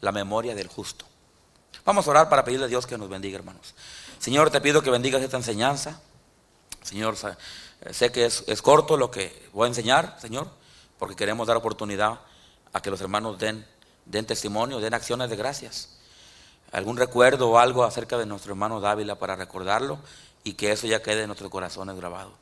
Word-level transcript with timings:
la 0.00 0.12
memoria 0.12 0.54
del 0.54 0.68
justo. 0.68 1.04
Vamos 1.84 2.06
a 2.06 2.10
orar 2.10 2.28
para 2.28 2.44
pedirle 2.44 2.66
a 2.66 2.68
Dios 2.68 2.86
que 2.86 2.98
nos 2.98 3.08
bendiga, 3.08 3.38
hermanos. 3.38 3.74
Señor, 4.18 4.50
te 4.50 4.60
pido 4.60 4.82
que 4.82 4.90
bendigas 4.90 5.22
esta 5.22 5.36
enseñanza. 5.36 6.00
Señor, 6.82 7.16
sé 7.90 8.12
que 8.12 8.24
es, 8.24 8.44
es 8.46 8.62
corto 8.62 8.96
lo 8.96 9.10
que 9.10 9.48
voy 9.52 9.66
a 9.66 9.68
enseñar, 9.68 10.16
Señor, 10.20 10.48
porque 10.98 11.16
queremos 11.16 11.46
dar 11.46 11.56
oportunidad 11.56 12.20
a 12.72 12.80
que 12.80 12.90
los 12.90 13.00
hermanos 13.00 13.38
den, 13.38 13.66
den 14.04 14.26
testimonio, 14.26 14.80
den 14.80 14.94
acciones 14.94 15.30
de 15.30 15.36
gracias. 15.36 15.90
Algún 16.72 16.96
recuerdo 16.96 17.50
o 17.50 17.58
algo 17.58 17.84
acerca 17.84 18.18
de 18.18 18.26
nuestro 18.26 18.52
hermano 18.52 18.80
Dávila 18.80 19.18
para 19.18 19.36
recordarlo 19.36 19.98
y 20.44 20.54
que 20.54 20.72
eso 20.72 20.86
ya 20.86 21.02
quede 21.02 21.22
en 21.22 21.28
nuestros 21.28 21.50
corazones 21.50 21.96
grabado. 21.96 22.32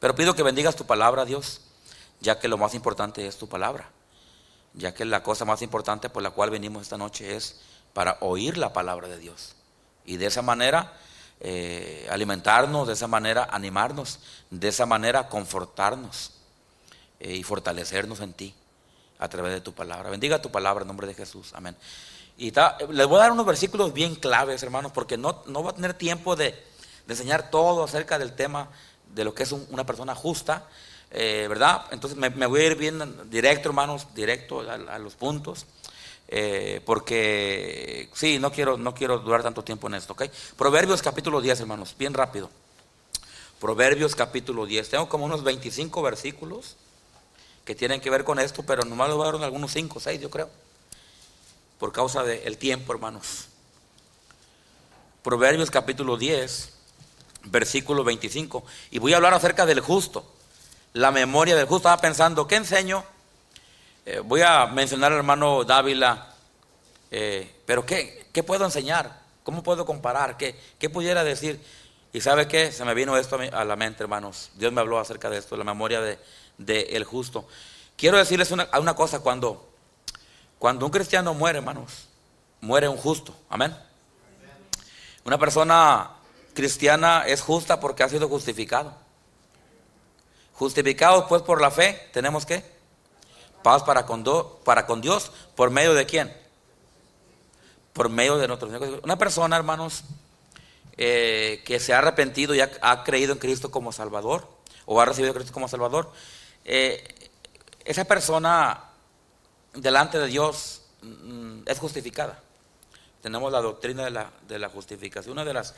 Pero 0.00 0.14
pido 0.14 0.34
que 0.34 0.42
bendigas 0.42 0.76
tu 0.76 0.86
palabra, 0.86 1.24
Dios, 1.24 1.60
ya 2.20 2.38
que 2.38 2.48
lo 2.48 2.58
más 2.58 2.74
importante 2.74 3.26
es 3.26 3.36
tu 3.36 3.48
palabra, 3.48 3.90
ya 4.78 4.94
que 4.94 5.04
la 5.04 5.22
cosa 5.22 5.44
más 5.44 5.60
importante 5.60 6.08
por 6.08 6.22
la 6.22 6.30
cual 6.30 6.50
venimos 6.50 6.82
esta 6.82 6.96
noche 6.96 7.36
es 7.36 7.60
para 7.92 8.16
oír 8.20 8.56
la 8.56 8.72
palabra 8.72 9.08
de 9.08 9.18
Dios. 9.18 9.56
Y 10.06 10.16
de 10.16 10.26
esa 10.26 10.40
manera 10.40 10.94
eh, 11.40 12.08
alimentarnos, 12.10 12.86
de 12.86 12.94
esa 12.94 13.08
manera 13.08 13.48
animarnos, 13.50 14.20
de 14.50 14.68
esa 14.68 14.86
manera 14.86 15.28
confortarnos 15.28 16.32
eh, 17.20 17.34
y 17.34 17.42
fortalecernos 17.42 18.20
en 18.20 18.32
ti 18.32 18.54
a 19.18 19.28
través 19.28 19.52
de 19.52 19.60
tu 19.60 19.72
palabra. 19.72 20.10
Bendiga 20.10 20.40
tu 20.40 20.50
palabra 20.50 20.82
en 20.82 20.88
nombre 20.88 21.06
de 21.06 21.14
Jesús. 21.14 21.52
Amén. 21.54 21.76
Y 22.36 22.52
les 22.90 23.06
voy 23.06 23.16
a 23.16 23.22
dar 23.22 23.32
unos 23.32 23.46
versículos 23.46 23.92
bien 23.92 24.14
claves, 24.14 24.62
hermanos, 24.62 24.92
porque 24.92 25.16
no, 25.16 25.42
no 25.46 25.64
va 25.64 25.70
a 25.70 25.74
tener 25.74 25.94
tiempo 25.94 26.36
de, 26.36 26.54
enseñar 27.08 27.50
todo 27.50 27.82
acerca 27.82 28.18
del 28.18 28.34
tema 28.34 28.68
de 29.12 29.24
lo 29.24 29.34
que 29.34 29.42
es 29.42 29.50
una 29.52 29.84
persona 29.84 30.14
justa, 30.14 30.68
eh, 31.10 31.46
¿verdad? 31.48 31.86
Entonces 31.90 32.18
me, 32.18 32.46
voy 32.46 32.60
a 32.60 32.66
ir 32.66 32.76
bien 32.76 33.30
directo, 33.30 33.68
hermanos, 33.68 34.06
directo 34.14 34.60
a, 34.60 34.98
los 34.98 35.14
puntos. 35.14 35.66
Eh, 36.30 36.82
porque 36.84 38.10
sí, 38.12 38.38
no 38.38 38.52
quiero, 38.52 38.76
no 38.76 38.94
quiero 38.94 39.18
durar 39.20 39.42
tanto 39.42 39.64
tiempo 39.64 39.86
en 39.86 39.94
esto, 39.94 40.12
¿ok? 40.12 40.24
Proverbios 40.56 41.00
capítulo 41.00 41.40
10, 41.40 41.60
hermanos, 41.60 41.94
bien 41.98 42.12
rápido. 42.12 42.50
Proverbios 43.58 44.14
capítulo 44.14 44.66
10. 44.66 44.90
Tengo 44.90 45.08
como 45.08 45.24
unos 45.24 45.42
25 45.42 46.02
versículos 46.02 46.76
que 47.64 47.74
tienen 47.74 48.00
que 48.00 48.10
ver 48.10 48.24
con 48.24 48.38
esto, 48.38 48.62
pero 48.62 48.84
nomás 48.84 49.08
lo 49.08 49.16
voy 49.16 49.42
algunos 49.42 49.72
5 49.72 49.98
o 49.98 50.00
6, 50.00 50.20
yo 50.20 50.30
creo. 50.30 50.48
Por 51.78 51.92
causa 51.92 52.22
del 52.22 52.58
tiempo, 52.58 52.92
hermanos. 52.92 53.46
Proverbios 55.22 55.70
capítulo 55.70 56.16
10, 56.16 56.72
versículo 57.44 58.04
25. 58.04 58.64
Y 58.90 58.98
voy 58.98 59.12
a 59.12 59.16
hablar 59.16 59.34
acerca 59.34 59.66
del 59.66 59.80
justo. 59.80 60.37
La 60.94 61.10
memoria 61.10 61.54
del 61.54 61.66
justo. 61.66 61.88
Estaba 61.88 62.00
pensando, 62.00 62.46
¿qué 62.46 62.56
enseño? 62.56 63.04
Eh, 64.06 64.20
voy 64.20 64.42
a 64.42 64.66
mencionar 64.66 65.12
al 65.12 65.18
hermano 65.18 65.64
Dávila. 65.64 66.34
Eh, 67.10 67.62
pero 67.66 67.84
¿qué, 67.84 68.26
¿qué, 68.32 68.42
puedo 68.42 68.64
enseñar? 68.64 69.20
¿Cómo 69.42 69.62
puedo 69.62 69.84
comparar? 69.86 70.36
¿Qué, 70.36 70.58
¿Qué 70.78 70.90
pudiera 70.90 71.24
decir? 71.24 71.62
Y 72.12 72.20
sabe 72.20 72.48
qué? 72.48 72.72
Se 72.72 72.84
me 72.84 72.94
vino 72.94 73.16
esto 73.16 73.38
a 73.52 73.64
la 73.64 73.76
mente, 73.76 74.02
hermanos. 74.02 74.50
Dios 74.54 74.72
me 74.72 74.80
habló 74.80 74.98
acerca 74.98 75.28
de 75.28 75.38
esto, 75.38 75.56
la 75.56 75.64
memoria 75.64 76.00
de, 76.00 76.18
del 76.56 77.04
justo. 77.04 77.46
Quiero 77.96 78.16
decirles 78.16 78.50
una, 78.50 78.68
una 78.78 78.94
cosa, 78.94 79.20
cuando, 79.20 79.68
cuando 80.58 80.86
un 80.86 80.92
cristiano 80.92 81.34
muere, 81.34 81.58
hermanos, 81.58 82.08
muere 82.60 82.88
un 82.88 82.96
justo, 82.96 83.34
amén. 83.50 83.76
Una 85.24 85.38
persona 85.38 86.10
cristiana 86.54 87.24
es 87.26 87.42
justa 87.42 87.80
porque 87.80 88.02
ha 88.02 88.08
sido 88.08 88.28
justificado. 88.28 88.94
Justificados 90.58 91.24
pues 91.28 91.42
por 91.42 91.60
la 91.60 91.70
fe, 91.70 92.08
tenemos 92.12 92.44
que 92.44 92.64
paz 93.62 93.82
para 93.82 94.06
con, 94.06 94.24
para 94.64 94.86
con 94.86 95.00
Dios, 95.00 95.30
por 95.54 95.70
medio 95.70 95.94
de 95.94 96.06
quién? 96.06 96.34
Por 97.92 98.08
medio 98.08 98.38
de 98.38 98.48
nosotros. 98.48 99.00
Una 99.02 99.18
persona, 99.18 99.56
hermanos, 99.56 100.04
eh, 100.96 101.62
que 101.64 101.78
se 101.78 101.92
ha 101.92 101.98
arrepentido 101.98 102.54
y 102.54 102.60
ha, 102.60 103.04
creído 103.04 103.32
en 103.32 103.38
Cristo 103.38 103.70
como 103.70 103.92
Salvador, 103.92 104.48
o 104.84 105.00
ha 105.00 105.04
recibido 105.04 105.34
Cristo 105.34 105.52
como 105.52 105.68
Salvador, 105.68 106.10
eh, 106.64 107.30
esa 107.84 108.04
persona 108.04 108.84
delante 109.74 110.18
de 110.18 110.26
Dios 110.26 110.82
mm, 111.02 111.60
es 111.66 111.78
justificada. 111.78 112.42
Tenemos 113.22 113.52
la 113.52 113.60
doctrina 113.60 114.04
de 114.04 114.10
la, 114.10 114.30
de 114.46 114.58
la 114.58 114.68
justificación. 114.68 115.32
Una 115.32 115.44
de 115.44 115.54
las 115.54 115.74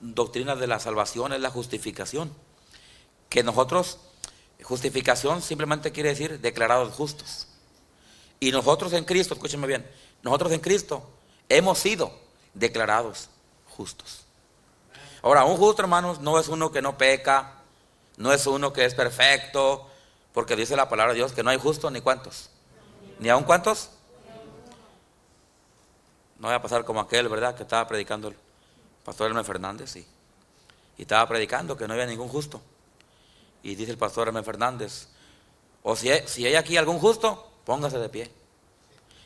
doctrinas 0.00 0.58
de 0.58 0.66
la 0.66 0.78
salvación 0.78 1.32
es 1.32 1.40
la 1.40 1.50
justificación. 1.50 2.32
Que 3.28 3.42
nosotros, 3.42 3.98
justificación 4.62 5.42
simplemente 5.42 5.92
quiere 5.92 6.10
decir 6.10 6.40
declarados 6.40 6.92
justos. 6.94 7.48
Y 8.38 8.52
nosotros 8.52 8.92
en 8.92 9.04
Cristo, 9.04 9.34
escúchenme 9.34 9.66
bien, 9.66 9.88
nosotros 10.22 10.52
en 10.52 10.60
Cristo 10.60 11.08
hemos 11.48 11.78
sido 11.78 12.12
declarados 12.54 13.28
justos. 13.68 14.24
Ahora, 15.22 15.44
un 15.44 15.56
justo, 15.56 15.82
hermanos, 15.82 16.20
no 16.20 16.38
es 16.38 16.48
uno 16.48 16.72
que 16.72 16.80
no 16.80 16.96
peca, 16.96 17.54
no 18.16 18.32
es 18.32 18.46
uno 18.46 18.72
que 18.72 18.84
es 18.84 18.94
perfecto, 18.94 19.88
porque 20.32 20.56
dice 20.56 20.76
la 20.76 20.88
palabra 20.88 21.12
de 21.12 21.18
Dios 21.18 21.32
que 21.32 21.42
no 21.42 21.50
hay 21.50 21.58
justo 21.58 21.90
ni 21.90 22.00
cuantos. 22.00 22.50
¿Ni 23.18 23.28
aún 23.28 23.44
cuántos? 23.44 23.90
No 26.38 26.48
voy 26.48 26.54
a 26.54 26.62
pasar 26.62 26.84
como 26.86 27.00
aquel, 27.00 27.28
¿verdad? 27.28 27.54
Que 27.54 27.64
estaba 27.64 27.86
predicando 27.86 28.28
el 28.28 28.36
pastor 29.04 29.28
Hermes 29.28 29.46
Fernández. 29.46 29.96
Y 29.96 30.06
estaba 30.98 31.28
predicando 31.28 31.76
que 31.76 31.86
no 31.86 31.92
había 31.92 32.06
ningún 32.06 32.28
justo. 32.28 32.62
Y 33.62 33.74
dice 33.74 33.90
el 33.90 33.98
pastor 33.98 34.28
Hermes 34.28 34.44
Fernández, 34.44 35.08
o 35.82 35.96
si 35.96 36.10
hay, 36.10 36.26
si 36.26 36.46
hay 36.46 36.54
aquí 36.54 36.76
algún 36.76 36.98
justo, 36.98 37.50
póngase 37.64 37.98
de 37.98 38.08
pie. 38.08 38.30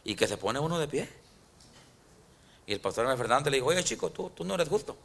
Y 0.04 0.14
que 0.14 0.28
se 0.28 0.36
pone 0.36 0.58
uno 0.58 0.78
de 0.78 0.88
pie. 0.88 1.08
Y 2.66 2.72
el 2.72 2.80
pastor 2.80 3.04
Hermes 3.04 3.18
Fernández 3.18 3.50
le 3.50 3.58
dijo, 3.58 3.68
oye 3.68 3.84
chico, 3.84 4.10
tú, 4.10 4.30
tú 4.30 4.44
no 4.44 4.54
eres 4.54 4.68
justo. 4.68 4.96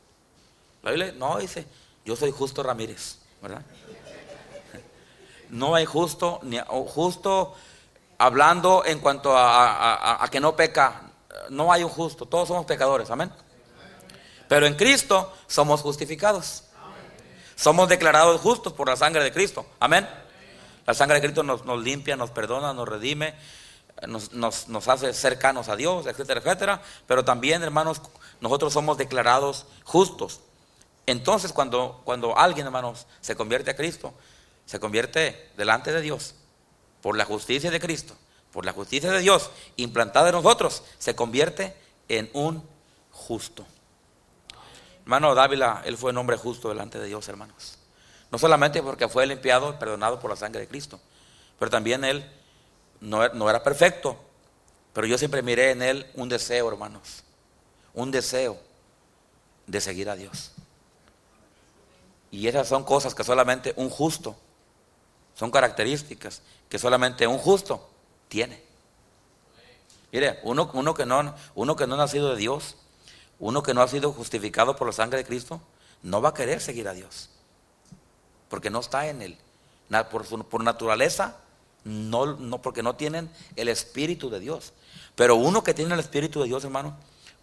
La 0.84 0.91
Biblia, 0.91 1.13
no, 1.17 1.38
dice, 1.38 1.66
yo 2.06 2.16
soy 2.16 2.31
justo 2.31 2.63
Ramírez, 2.63 3.19
¿verdad? 3.41 3.62
No 5.50 5.73
hay 5.73 5.84
justo, 5.84 6.40
ni 6.44 6.59
justo 6.67 7.56
hablando 8.19 8.84
en 8.85 9.00
cuanto 9.00 9.34
a, 9.35 10.28
que 10.31 10.40
no 10.40 10.56
peca. 10.56 11.09
No 11.50 11.73
hay 11.73 11.84
un 11.84 11.90
justo, 11.90 12.28
todos 12.28 12.47
somos 12.47 12.66
pecadores, 12.66 13.09
amén. 13.09 13.31
Pero 14.47 14.67
en 14.67 14.75
Cristo 14.75 15.34
somos 15.47 15.81
justificados. 15.81 16.66
Somos 17.59 17.90
declarados 17.90 18.40
justos 18.40 18.72
por 18.72 18.88
la 18.88 18.96
sangre 18.96 19.22
de 19.22 19.34
Cristo, 19.34 19.66
amén. 19.81 20.08
La 20.86 20.94
sangre 20.94 21.16
de 21.16 21.22
Cristo 21.22 21.44
nos, 21.44 21.66
limpia, 21.84 22.16
nos 22.16 22.30
perdona, 22.30 22.74
nos 22.74 22.88
redime, 22.88 23.36
nos, 24.08 24.31
nos, 24.31 24.88
hace 24.88 25.14
cercanos 25.14 25.68
a 25.68 25.75
Dios, 25.75 26.06
etcétera, 26.06 26.40
etcétera. 26.40 26.81
Pero 27.06 27.25
también, 27.25 27.62
hermanos, 27.62 28.02
nosotros 28.40 28.72
somos 28.72 28.97
declarados 28.97 29.66
justos. 29.84 30.40
Entonces, 31.06 31.52
cuando, 31.52 32.00
cuando 32.06 32.38
alguien, 32.38 32.66
hermanos, 32.66 33.08
se 33.20 33.36
convierte 33.36 33.72
a 33.72 33.76
Cristo, 33.76 34.14
se 34.66 34.80
convierte 34.80 35.52
delante 35.58 35.91
de 35.91 36.00
Dios 36.00 36.36
por 37.02 37.18
la 37.18 37.26
justicia 37.26 37.70
de 37.72 37.81
Cristo, 37.81 38.16
por 38.53 38.64
la 38.64 38.72
justicia 38.72 39.12
de 39.12 39.20
Dios 39.20 39.52
implantada 39.76 40.30
en 40.30 40.36
nosotros, 40.36 40.84
se 40.97 41.14
convierte 41.14 41.76
en 42.08 42.30
un 42.31 42.64
justo. 43.12 43.66
Hermano 45.09 45.34
Dávila, 45.34 45.81
él 45.86 45.97
fue 45.97 46.12
un 46.12 46.18
hombre 46.20 46.38
justo 46.38 46.70
delante 46.70 47.00
de 47.00 47.08
Dios, 47.08 47.28
hermanos. 47.30 47.80
No 48.31 48.38
solamente 48.38 48.84
porque 48.84 49.08
fue 49.08 49.25
limpiado, 49.25 49.80
perdonado 49.80 50.20
por 50.20 50.30
la 50.30 50.36
sangre 50.36 50.62
de 50.62 50.68
Cristo, 50.68 51.00
pero 51.58 51.72
también 51.72 52.03
él 52.03 52.31
no, 53.02 53.28
no 53.30 53.50
era 53.50 53.64
perfecto, 53.64 54.20
pero 54.94 55.08
yo 55.08 55.18
siempre 55.18 55.42
miré 55.42 55.72
en 55.72 55.81
él 55.81 56.06
un 56.14 56.30
deseo, 56.30 56.70
hermanos, 56.70 57.24
un 57.96 58.12
deseo 58.12 58.59
de 59.66 59.81
seguir 59.81 60.12
a 60.12 60.16
Dios. 60.16 60.52
Y 62.30 62.47
esas 62.47 62.68
son 62.68 62.84
cosas 62.84 63.16
que 63.16 63.24
solamente 63.24 63.74
un 63.78 63.90
justo 63.90 64.36
son 65.34 65.50
características 65.50 66.44
que 66.70 66.78
solamente 66.78 67.26
un 67.26 67.40
justo 67.40 67.90
tiene. 68.28 68.62
Mire, 70.12 70.40
uno, 70.44 70.70
uno, 70.72 70.94
que 70.94 71.08
no, 71.08 71.34
uno 71.56 71.76
que 71.76 71.88
no 71.88 71.96
ha 71.96 71.97
nacido 71.97 72.29
de 72.29 72.38
Dios, 72.38 72.76
uno 73.40 73.64
que 73.64 73.74
no 73.74 73.82
ha 73.82 73.88
sido 73.88 74.12
justificado 74.12 74.76
por 74.76 74.88
la 74.88 74.94
sangre 74.94 75.20
de 75.20 75.26
Cristo, 75.26 75.62
no 76.03 76.22
va 76.22 76.30
a 76.30 76.34
querer 76.34 76.62
seguir 76.62 76.88
a 76.88 76.94
Dios. 76.94 77.30
Porque 78.50 78.70
no 78.70 78.80
está 78.80 79.08
en 79.08 79.22
él. 79.22 79.38
Por, 80.12 80.46
por 80.46 80.64
naturaleza, 80.64 81.38
no, 81.84 82.26
no, 82.38 82.62
porque 82.62 82.84
no 82.84 82.96
tienen 82.96 83.30
el 83.56 83.70
Espíritu 83.70 84.30
de 84.30 84.40
Dios. 84.40 84.74
Pero 85.16 85.36
uno 85.36 85.64
que 85.64 85.74
tiene 85.74 85.94
el 85.94 86.00
Espíritu 86.00 86.41
de 86.41 86.47
Dios, 86.47 86.64
hermano, 86.64 86.96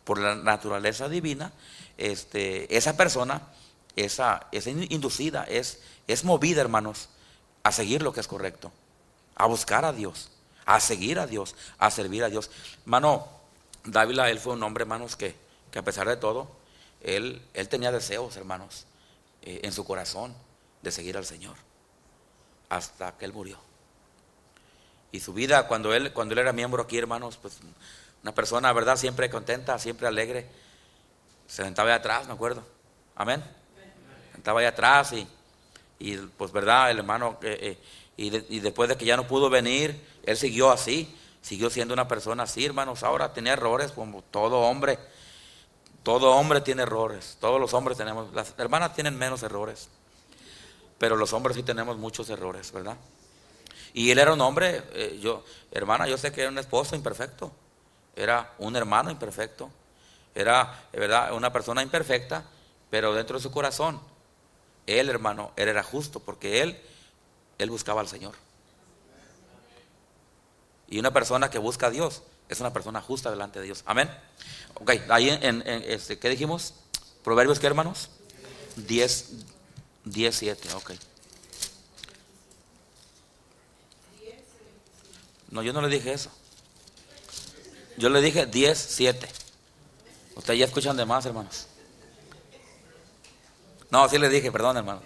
por 0.04 0.19
la 0.19 0.34
naturaleza 0.34 1.08
divina, 1.08 1.52
este, 1.99 2.76
esa 2.76 2.96
persona, 2.96 3.42
esa, 3.96 4.46
es 4.52 4.66
inducida, 4.66 5.44
es, 5.44 5.81
es 6.06 6.25
movida, 6.25 6.60
hermanos, 6.60 7.08
a 7.62 7.72
seguir 7.72 8.02
lo 8.02 8.12
que 8.12 8.20
es 8.20 8.28
correcto, 8.28 8.70
a 9.34 9.46
buscar 9.46 9.84
a 9.84 9.92
Dios, 9.92 10.31
a 10.64 10.78
seguir 10.78 11.19
a 11.19 11.26
Dios, 11.26 11.56
a 11.78 11.90
servir 11.90 12.22
a 12.22 12.28
Dios. 12.28 12.50
Mano, 12.84 13.26
Dávila, 13.84 14.31
él 14.31 14.38
fue 14.38 14.52
un 14.52 14.62
hombre, 14.62 14.82
hermanos, 14.82 15.16
que, 15.16 15.34
que 15.76 15.81
a 15.81 15.84
pesar 15.84 16.08
de 16.08 16.17
todo, 16.17 16.49
él, 17.02 17.43
él 17.52 17.69
tenía 17.69 17.93
deseos, 17.93 18.34
hermanos, 18.38 18.87
eh, 19.43 19.61
en 19.62 19.73
su 19.73 19.84
corazón 19.84 20.34
de 20.81 20.90
seguir 20.90 21.19
al 21.19 21.26
Señor, 21.26 21.55
hasta 22.70 23.12
que 23.19 23.26
él 23.26 23.34
murió. 23.34 23.58
Y 25.12 25.20
su 25.20 25.34
vida, 25.34 25.69
cuando 25.69 25.93
él, 25.93 26.14
cuando 26.14 26.32
él 26.32 26.38
era 26.38 26.55
miembro 26.55 26.82
aquí, 26.82 26.96
hermanos, 26.96 27.37
pues 27.37 27.58
Una 28.23 28.34
persona, 28.34 28.73
¿verdad? 28.73 28.96
Siempre 28.96 29.28
contenta, 29.28 29.78
siempre 29.78 30.06
alegre. 30.06 30.46
Se 31.46 31.62
sentaba 31.62 31.90
ahí 31.90 31.96
atrás, 31.96 32.26
me 32.26 32.32
acuerdo. 32.32 32.64
Amén. 33.14 33.44
Sentaba 34.32 34.61
ahí 34.61 34.67
atrás 34.67 35.12
y, 35.12 35.28
y 35.99 36.17
pues, 36.17 36.52
¿verdad? 36.52 36.90
El 36.90 37.00
hermano, 37.00 37.38
eh, 37.43 37.58
eh, 37.61 37.78
y, 38.17 38.56
y 38.56 38.61
después 38.61 38.88
de 38.88 38.96
que 38.96 39.05
ya 39.05 39.19
no 39.19 39.28
pudo 39.28 39.50
venir, 39.50 40.02
él 40.23 40.38
siguió 40.38 40.70
así. 40.70 41.14
Siguió 41.43 41.69
siendo 41.69 41.93
una 41.93 42.08
persona 42.08 42.44
así, 42.44 42.64
hermanos. 42.64 43.02
Ahora 43.02 43.34
tenía 43.34 43.52
errores 43.52 43.93
como 43.93 44.23
todo 44.23 44.61
hombre. 44.61 44.99
Todo 46.06 46.36
hombre 46.36 46.60
tiene 46.60 46.82
errores. 46.82 47.36
Todos 47.40 47.60
los 47.60 47.74
hombres 47.74 47.98
tenemos. 47.98 48.32
Las 48.32 48.54
hermanas 48.58 48.94
tienen 48.94 49.18
menos 49.18 49.42
errores. 49.42 49.88
Pero 50.98 51.16
los 51.16 51.32
hombres 51.32 51.56
sí 51.56 51.64
tenemos 51.64 51.96
muchos 51.96 52.30
errores, 52.30 52.70
¿verdad? 52.70 52.96
Y 53.92 54.12
él 54.12 54.20
era 54.20 54.32
un 54.32 54.40
hombre, 54.40 54.84
eh, 54.92 55.18
yo, 55.20 55.42
hermana, 55.72 56.06
yo 56.06 56.16
sé 56.16 56.30
que 56.30 56.42
era 56.42 56.50
un 56.50 56.58
esposo 56.58 56.94
imperfecto. 56.94 57.50
Era 58.14 58.54
un 58.58 58.76
hermano 58.76 59.10
imperfecto. 59.10 59.68
Era, 60.32 60.84
¿verdad? 60.92 61.32
Una 61.32 61.52
persona 61.52 61.82
imperfecta, 61.82 62.44
pero 62.88 63.12
dentro 63.12 63.38
de 63.38 63.42
su 63.42 63.50
corazón, 63.50 64.00
él, 64.86 65.08
hermano, 65.08 65.50
él 65.56 65.66
era 65.66 65.82
justo 65.82 66.20
porque 66.20 66.62
él, 66.62 66.80
él 67.58 67.68
buscaba 67.68 68.00
al 68.00 68.06
Señor. 68.06 68.36
Y 70.86 71.00
una 71.00 71.12
persona 71.12 71.50
que 71.50 71.58
busca 71.58 71.88
a 71.88 71.90
Dios 71.90 72.22
es 72.48 72.60
una 72.60 72.72
persona 72.72 73.00
justa 73.00 73.31
delante 73.31 73.58
de 73.58 73.66
Dios. 73.66 73.82
Amén. 73.87 74.10
Ok, 74.75 74.93
ahí 75.08 75.31
en, 75.31 75.62
este, 75.66 76.19
¿qué 76.19 76.28
dijimos? 76.28 76.75
Proverbios, 77.25 77.58
¿qué 77.58 77.66
hermanos? 77.66 78.10
10, 78.76 79.31
10, 80.04 80.34
7, 80.34 80.69
ok. 80.75 80.93
No, 85.50 85.62
yo 85.62 85.72
no 85.72 85.81
le 85.81 85.88
dije 85.88 86.12
eso. 86.12 86.31
Yo 87.96 88.10
le 88.10 88.20
dije 88.20 88.46
10, 88.46 88.78
7. 88.78 89.28
Ustedes 90.34 90.58
ya 90.58 90.66
escuchan 90.66 90.96
de 90.96 91.06
más, 91.06 91.25
hermanos. 91.25 91.66
No, 93.90 94.08
sí 94.08 94.19
le 94.19 94.28
dije, 94.28 94.52
perdón, 94.52 94.76
hermanos. 94.76 95.02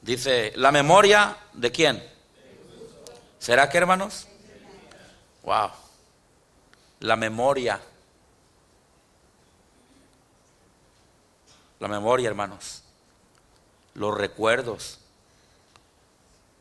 Dice, 0.00 0.52
la 0.56 0.70
memoria 0.72 1.36
de 1.52 1.72
quién? 1.72 2.11
¿Será 3.42 3.68
que, 3.68 3.76
hermanos? 3.76 4.28
Wow. 5.42 5.72
La 7.00 7.16
memoria. 7.16 7.80
La 11.80 11.88
memoria, 11.88 12.28
hermanos. 12.28 12.84
Los 13.94 14.16
recuerdos. 14.16 15.00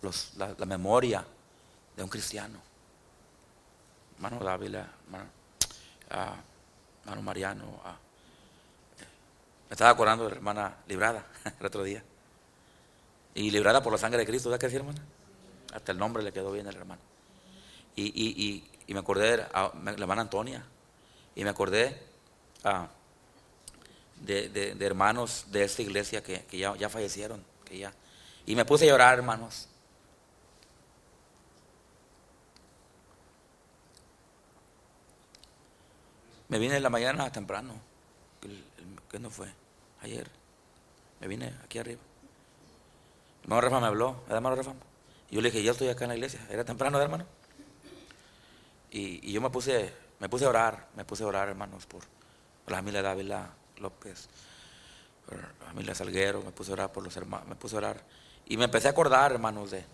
Los, 0.02 0.34
la, 0.38 0.56
memoria 0.66 1.24
de 1.96 2.02
un 2.02 2.10
cristiano. 2.10 2.60
Hermano 4.16 4.44
Dávila, 4.44 4.90
hermano, 5.06 5.30
ah, 6.10 6.36
hermano 7.04 7.22
Mariano. 7.22 7.80
Ah, 7.86 7.96
me 9.70 9.74
estaba 9.76 9.92
acordando 9.92 10.24
de 10.24 10.32
la 10.32 10.36
hermana 10.38 10.78
librada 10.88 11.28
el 11.60 11.66
otro 11.68 11.84
día. 11.84 12.04
Y 13.36 13.52
librada 13.52 13.84
por 13.84 13.94
la 13.94 14.00
sangre 14.00 14.18
de 14.18 14.26
Cristo, 14.26 14.50
¿verdad 14.50 14.62
que 14.62 14.72
sí, 14.72 14.78
hermana? 14.78 15.04
Hasta 15.72 15.92
el 15.92 15.98
nombre 15.98 16.24
le 16.24 16.32
quedó 16.32 16.52
bien 16.52 16.68
al 16.68 16.76
hermano. 16.76 17.02
Y, 17.96 18.06
y, 18.06 18.64
y, 18.88 18.94
me 18.94 19.00
acordé 19.00 19.32
de 19.32 19.38
la 19.38 19.72
hermana 19.98 20.22
Antonia. 20.22 20.66
Y 21.36 21.44
me 21.44 21.50
acordé 21.50 21.98
ah, 22.64 22.88
de, 24.22 24.50
de, 24.50 24.86
hermanos 24.86 25.46
de 25.50 25.64
esta 25.64 25.82
iglesia 25.82 26.22
que, 26.22 26.46
que 26.46 26.58
ya, 26.58 26.76
ya, 26.76 26.90
fallecieron. 26.90 27.44
Que 27.66 27.78
ya, 27.78 27.94
y 28.46 28.56
me 28.56 28.66
puse 28.66 28.86
a 28.86 28.90
llorar, 28.90 29.18
hermanos. 29.18 29.68
Me 36.50 36.60
vine 36.60 36.76
en 36.76 36.84
la 36.84 36.90
mañana 36.90 37.32
temprano. 37.32 37.76
¿Qué 39.10 39.20
no 39.20 39.30
fue? 39.30 39.48
Ayer. 40.02 40.30
Me 41.22 41.28
vine 41.28 41.54
aquí 41.64 41.80
arriba. 41.80 42.02
El 43.40 43.44
hermano 43.44 43.62
Rafa 43.62 43.80
me 43.80 43.88
habló. 43.88 44.24
¿El 44.28 44.36
hermano 44.36 44.56
Rafa? 44.58 44.74
Yo 45.32 45.40
le 45.40 45.50
dije, 45.50 45.64
yo 45.64 45.72
estoy 45.72 45.88
acá 45.88 46.04
en 46.04 46.10
la 46.10 46.16
iglesia. 46.16 46.46
Era 46.50 46.66
temprano, 46.66 47.02
hermano. 47.02 47.26
Y, 48.92 49.32
yo 49.32 49.40
me 49.40 49.50
puse, 49.50 49.94
me 50.20 50.28
puse 50.28 50.44
a 50.44 50.50
orar, 50.50 50.90
me 50.96 51.06
puse 51.06 51.24
a 51.24 51.28
orar, 51.28 51.48
hermanos, 51.48 51.86
por, 51.86 52.04
la 52.68 52.78
familia 52.78 53.02
Dávila 53.02 53.50
López, 53.78 54.28
por 55.26 55.38
la 55.38 55.66
familia 55.68 55.96
Salguero, 55.96 56.42
me 56.42 56.52
puse 56.52 56.72
a 56.72 56.74
orar 56.74 56.92
por 56.92 57.04
los 57.04 57.16
hermanos, 57.16 57.48
me 57.48 57.56
puse 57.56 57.76
a 57.76 57.78
orar. 57.78 58.04
Y 58.46 58.58
me 58.58 58.66
empecé 58.66 58.90
a 58.90 58.92
acordar, 58.92 59.32
hermanos, 59.32 59.72
de, 59.72 59.86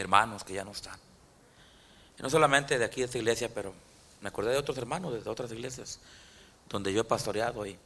hermanos 0.00 0.42
que 0.42 0.54
ya 0.54 0.64
no 0.64 0.72
están. 0.72 0.98
No 2.18 2.28
solamente 2.28 2.78
de 2.78 2.84
aquí 2.84 3.00
de 3.00 3.06
esta 3.06 3.18
iglesia, 3.18 3.48
pero 3.54 3.72
me 4.20 4.28
acordé 4.28 4.50
de 4.50 4.58
otros 4.58 4.76
hermanos 4.78 5.22
de 5.22 5.30
otras 5.30 5.52
iglesias 5.52 6.00
donde 6.68 6.92
yo 6.92 7.02
he 7.02 7.04
pastoreado 7.04 7.66
y, 7.66 7.78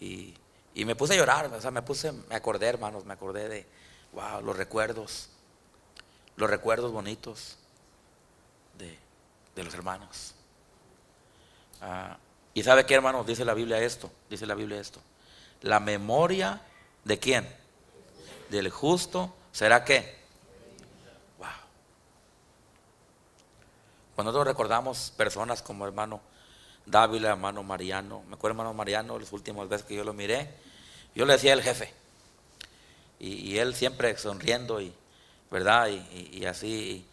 y, 0.00 0.34
y 0.74 0.84
me 0.84 0.94
puse 0.94 1.14
a 1.14 1.16
llorar, 1.16 1.46
o 1.52 1.60
sea, 1.60 1.70
me 1.70 1.82
puse, 1.82 2.12
me 2.12 2.34
acordé, 2.34 2.68
hermanos, 2.68 3.04
me 3.04 3.12
acordé 3.12 3.48
de, 3.48 3.66
wow, 4.12 4.40
los 4.42 4.56
recuerdos 4.56 5.30
los 6.36 6.50
recuerdos 6.50 6.92
bonitos 6.92 7.56
de, 8.78 9.62
los 9.62 9.74
hermanos. 9.74 10.34
Ah, 11.80 12.16
y 12.54 12.62
sabe 12.62 12.86
qué, 12.86 12.94
hermanos, 12.94 13.26
dice 13.26 13.44
la 13.44 13.54
Biblia 13.54 13.78
esto, 13.80 14.10
dice 14.28 14.46
la 14.46 14.54
Biblia 14.54 14.80
esto. 14.80 15.00
La 15.62 15.80
memoria 15.80 16.60
de 17.04 17.18
quién? 17.18 17.48
Del 18.50 18.70
justo 18.70 19.34
será 19.52 19.84
qué? 19.84 20.16
Wow. 21.38 21.48
Cuando 24.14 24.32
nosotros 24.32 24.48
recordamos 24.48 25.12
personas 25.16 25.62
como 25.62 25.86
hermano 25.86 26.20
Dávila, 26.86 27.30
hermano 27.30 27.62
Mariano, 27.62 28.22
me 28.28 28.34
acuerdo 28.34 28.54
hermano 28.54 28.74
Mariano, 28.74 29.18
las 29.18 29.32
últimas 29.32 29.68
veces 29.68 29.86
que 29.86 29.94
yo 29.94 30.04
lo 30.04 30.12
miré, 30.12 30.50
yo 31.14 31.24
le 31.26 31.34
decía 31.34 31.52
al 31.52 31.62
jefe, 31.62 31.92
y 33.18 33.56
él 33.56 33.74
siempre 33.74 34.16
sonriendo 34.18 34.82
y, 34.82 34.92
¿verdad? 35.54 35.88
Y, 35.88 36.44
así, 36.46 37.06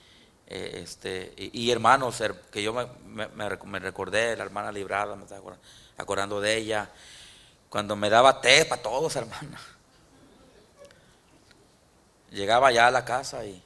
eh, 0.48 0.82
este, 0.84 1.32
y, 1.38 1.70
hermanos, 1.70 2.24
que 2.52 2.64
yo 2.64 2.74
me, 2.74 3.28
me, 3.28 3.80
recordé, 3.80 4.36
la 4.36 4.44
hermana 4.44 4.72
Librada, 4.72 5.16
me 5.16 5.26
estaba 5.26 5.58
acordando 5.96 6.42
de 6.42 6.58
ella, 6.58 6.90
cuando 7.70 7.96
me 7.96 8.10
daba 8.10 8.42
té 8.42 8.66
para 8.66 8.82
todos, 8.82 9.16
hermana. 9.22 9.62
Llegaba 12.32 12.72
ya 12.72 12.88
a 12.88 12.92
la 12.92 13.06
casa 13.06 13.46
y, 13.46 13.62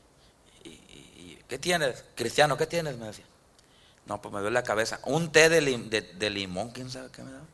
¿qué 1.47 1.57
tienes? 1.57 2.03
Cristiano, 2.13 2.57
¿qué 2.57 2.67
tienes? 2.67 2.97
Me 2.97 3.05
decía. 3.05 3.25
No, 4.07 4.21
pues 4.21 4.33
me 4.33 4.41
duele 4.41 4.55
la 4.55 4.63
cabeza. 4.63 4.99
Un 5.05 5.31
té 5.31 5.47
de, 5.47 5.61
de, 6.01 6.29
limón, 6.29 6.71
quién 6.71 6.89
sabe 6.91 7.09
qué 7.11 7.23
me 7.23 7.31
daba. 7.31 7.45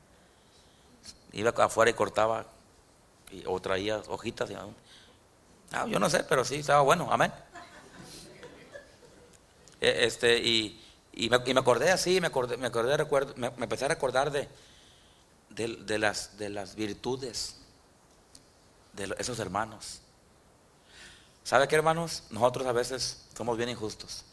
Iba 1.34 1.52
afuera 1.52 1.92
y 1.92 1.94
cortaba 1.94 2.48
o 3.46 3.62
traía 3.62 3.98
hojitas 4.08 4.50
y 4.50 4.56
Ah, 5.72 5.86
yo 5.88 6.00
no 6.00 6.10
sé, 6.10 6.24
pero 6.26 6.44
sí, 6.44 6.56
estaba 6.56 6.82
bueno, 6.82 7.08
amén. 7.12 7.32
E, 9.80 10.06
este, 10.06 10.38
y, 10.38 10.84
y, 11.14 11.30
me, 11.30 11.38
acordé 11.60 11.92
así, 11.92 12.20
me 12.20 12.28
acordé, 12.28 12.58
me 12.58 12.68
acordé, 12.68 12.98
recuerdo, 12.98 13.34
me, 13.38 13.48
empecé 13.48 13.86
a 13.86 13.88
recordar 13.88 14.32
de, 14.32 14.50
de, 15.50 15.98
las, 15.98 16.38
de 16.38 16.50
las 16.50 16.76
virtudes 16.76 17.56
de 18.94 19.16
esos 19.18 19.40
hermanos. 19.40 20.02
¿Sabe 21.44 21.68
qué, 21.68 21.76
hermanos? 21.76 22.24
Nosotros 22.30 22.68
a 22.68 22.74
veces 22.74 23.26
somos 23.36 23.58
bien 23.58 23.70
injustos. 23.70 24.26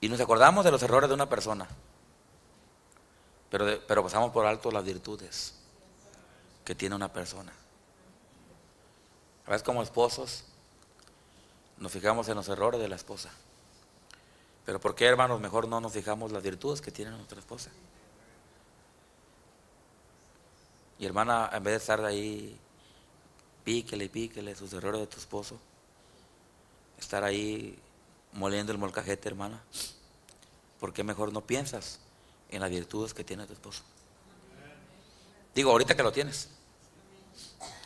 Y 0.00 0.08
nos 0.08 0.20
acordamos 0.20 0.64
de 0.64 0.70
los 0.70 0.82
errores 0.82 1.08
de 1.08 1.14
una 1.14 1.28
persona, 1.28 1.66
pero, 3.50 3.80
pero 3.88 4.04
pasamos 4.04 4.30
por 4.30 4.46
alto 4.46 4.70
las 4.70 4.84
virtudes 4.84 5.54
que 6.64 6.74
tiene 6.74 6.94
una 6.94 7.12
persona. 7.12 7.52
A 9.48 9.52
veces 9.52 9.62
como 9.62 9.82
esposos 9.82 10.44
nos 11.78 11.90
fijamos 11.90 12.28
en 12.28 12.34
los 12.34 12.50
errores 12.50 12.78
de 12.78 12.86
la 12.86 12.96
esposa. 12.96 13.30
Pero 14.66 14.78
¿por 14.78 14.94
qué, 14.94 15.06
hermanos, 15.06 15.40
mejor 15.40 15.66
no 15.66 15.80
nos 15.80 15.94
fijamos 15.94 16.32
las 16.32 16.42
virtudes 16.42 16.82
que 16.82 16.90
tiene 16.90 17.12
nuestra 17.12 17.38
esposa? 17.38 17.70
Y 20.98 21.06
hermana, 21.06 21.48
en 21.50 21.64
vez 21.64 21.72
de 21.72 21.78
estar 21.78 22.04
ahí, 22.04 22.60
píquele 23.64 24.04
y 24.04 24.08
píquele 24.10 24.54
sus 24.54 24.70
errores 24.74 25.00
de 25.00 25.06
tu 25.06 25.16
esposo, 25.16 25.58
estar 26.98 27.24
ahí 27.24 27.78
moliendo 28.34 28.70
el 28.70 28.76
molcajete, 28.76 29.30
hermana, 29.30 29.62
¿por 30.78 30.92
qué 30.92 31.04
mejor 31.04 31.32
no 31.32 31.40
piensas 31.40 32.00
en 32.50 32.60
las 32.60 32.68
virtudes 32.68 33.14
que 33.14 33.24
tiene 33.24 33.46
tu 33.46 33.54
esposo? 33.54 33.82
Digo, 35.54 35.70
ahorita 35.70 35.96
que 35.96 36.02
lo 36.02 36.12
tienes. 36.12 36.50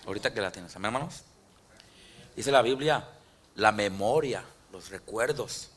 Ahorita 0.07 0.35
que 0.35 0.41
la 0.41 0.51
tienes. 0.51 0.75
Amén, 0.75 0.87
hermanos. 0.93 1.23
Dice 2.37 2.51
la 2.51 2.63
Biblia, 2.63 3.09
la 3.55 3.73
memoria, 3.73 4.45
los 4.73 4.91
recuerdos 4.91 5.71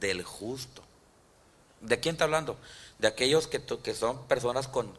del 0.00 0.22
justo. 0.22 0.82
¿De 1.80 2.00
quién 2.00 2.14
está 2.14 2.24
hablando? 2.24 2.56
De 2.98 3.08
aquellos 3.08 3.46
que, 3.46 3.62
que 3.62 3.94
son 3.94 4.26
personas 4.26 4.68
con, 4.68 4.92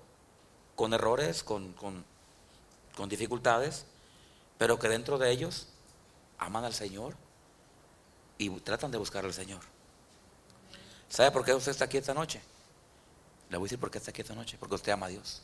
con 0.76 0.94
errores, 0.94 1.44
con, 1.44 1.74
con, 1.74 2.06
con 2.96 3.10
dificultades, 3.10 3.86
pero 4.58 4.78
que 4.80 4.88
dentro 4.88 5.18
de 5.18 5.32
ellos 5.32 5.68
aman 6.38 6.64
al 6.64 6.74
Señor. 6.74 7.16
y 8.38 8.50
tratan 8.62 8.92
de 8.92 8.98
buscar 8.98 9.26
al 9.26 9.34
Señor. 9.34 9.62
¿Sabe 11.10 11.32
por 11.32 11.44
qué 11.44 11.54
usted 11.54 11.72
está 11.72 11.86
aquí 11.86 11.98
esta 11.98 12.14
noche? 12.14 12.42
Le 13.50 13.58
voy 13.58 13.66
a 13.66 13.68
decir 13.68 13.80
por 13.80 13.90
qué 13.90 13.98
está 13.98 14.12
aquí 14.12 14.22
esta 14.22 14.36
noche. 14.36 14.58
Porque 14.60 14.76
usted 14.76 14.92
ama 14.92 15.08
a 15.08 15.10
Dios. 15.10 15.42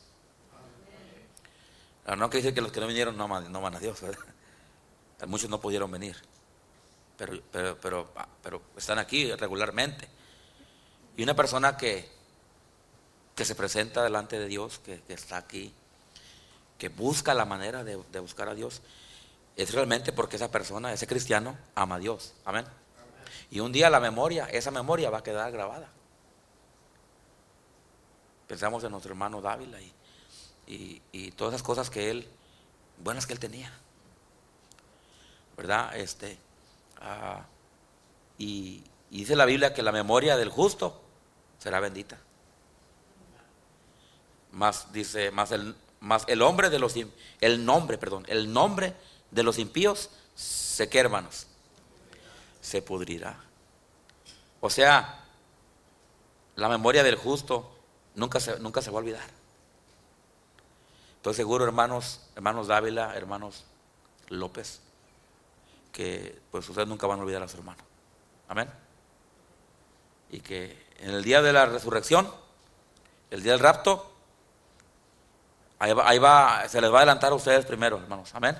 No 2.06 2.30
quiere 2.30 2.44
decir 2.44 2.54
que 2.54 2.60
los 2.60 2.70
que 2.70 2.80
no 2.80 2.86
vinieron 2.86 3.16
no 3.16 3.24
aman, 3.24 3.50
no 3.50 3.66
a 3.66 3.70
Dios, 3.80 4.00
¿verdad? 4.00 4.24
Muchos 5.26 5.48
no 5.48 5.60
pudieron 5.60 5.90
venir. 5.90 6.16
Pero, 7.16 7.40
pero, 7.80 8.12
ah, 8.16 8.28
pero 8.42 8.60
están 8.76 8.98
aquí 8.98 9.32
regularmente. 9.32 10.08
Y 11.16 11.22
una 11.22 11.34
persona 11.34 11.76
que, 11.76 12.08
que 13.34 13.44
se 13.44 13.54
presenta 13.54 14.02
delante 14.02 14.38
de 14.38 14.46
Dios, 14.46 14.78
que, 14.80 15.02
está 15.08 15.38
aquí, 15.38 15.72
que 16.78 16.90
busca 16.90 17.32
la 17.32 17.46
manera 17.46 17.84
de, 17.84 18.02
de 18.12 18.20
buscar 18.20 18.48
a 18.48 18.54
Dios, 18.54 18.82
es 19.56 19.72
realmente 19.72 20.12
porque 20.12 20.36
esa 20.36 20.50
persona, 20.50 20.92
ese 20.92 21.06
cristiano, 21.06 21.56
ama 21.74 21.94
a 21.94 21.98
Dios. 21.98 22.34
Amén. 22.44 22.66
Y 23.50 23.60
un 23.60 23.72
día 23.72 23.88
la 23.88 24.00
memoria, 24.00 24.46
esa 24.46 24.70
memoria 24.70 25.08
va 25.08 25.18
a 25.18 25.22
quedar 25.22 25.50
grabada. 25.50 25.88
Pensamos 28.46 28.84
en 28.84 28.90
nuestro 28.90 29.12
hermano 29.12 29.40
Dávila 29.40 29.78
y, 29.80 31.02
y, 31.12 31.30
todas 31.32 31.54
esas 31.54 31.62
cosas 31.62 31.90
que 31.90 32.10
él, 32.10 32.28
buenas 33.02 33.26
que 33.26 33.32
él 33.32 33.38
tenía. 33.38 33.72
¿Verdad? 35.56 35.96
Este, 35.96 36.38
ah, 37.00 37.44
y, 38.38 38.84
dice 39.10 39.36
la 39.36 39.46
Biblia 39.46 39.72
que 39.72 39.82
la 39.82 39.92
memoria 39.92 40.36
del 40.36 40.50
justo 40.50 41.00
será 41.58 41.80
bendita. 41.80 42.18
Más 44.52 44.92
dice, 44.92 45.30
más 45.30 45.52
el, 45.52 45.74
más 46.00 46.24
el 46.28 46.42
hombre 46.42 46.70
de 46.70 46.78
los 46.78 46.94
el 47.40 47.64
nombre, 47.64 47.98
perdón, 47.98 48.24
el 48.28 48.52
nombre 48.52 48.94
de 49.30 49.42
los 49.42 49.58
impíos 49.58 50.10
se 50.34 50.88
que 50.88 50.98
hermanos, 50.98 51.46
se 52.60 52.82
pudrirá. 52.82 53.42
O 54.60 54.70
sea, 54.70 55.24
la 56.56 56.68
memoria 56.68 57.02
del 57.02 57.16
justo 57.16 57.70
nunca 58.14 58.40
se, 58.40 58.58
nunca 58.60 58.82
se 58.82 58.90
va 58.90 58.98
a 58.98 59.00
olvidar. 59.00 59.28
Estoy 61.16 61.34
seguro, 61.34 61.64
hermanos, 61.64 62.20
hermanos 62.34 62.68
Dávila, 62.68 63.14
hermanos 63.16 63.64
López, 64.28 64.80
que 65.96 66.38
pues 66.50 66.68
ustedes 66.68 66.86
nunca 66.86 67.06
van 67.06 67.18
a 67.18 67.22
olvidar 67.22 67.42
a 67.42 67.48
su 67.48 67.56
hermano. 67.56 67.82
Amén. 68.48 68.70
Y 70.28 70.40
que 70.40 70.86
en 70.98 71.08
el 71.08 71.24
día 71.24 71.40
de 71.40 71.54
la 71.54 71.64
resurrección, 71.64 72.30
el 73.30 73.42
día 73.42 73.52
del 73.52 73.62
rapto, 73.62 74.12
ahí 75.78 76.18
va, 76.18 76.68
se 76.68 76.82
les 76.82 76.92
va 76.92 76.96
a 76.96 76.98
adelantar 76.98 77.32
a 77.32 77.34
ustedes 77.34 77.64
primero, 77.64 77.96
hermanos. 77.96 78.34
Amén. 78.34 78.58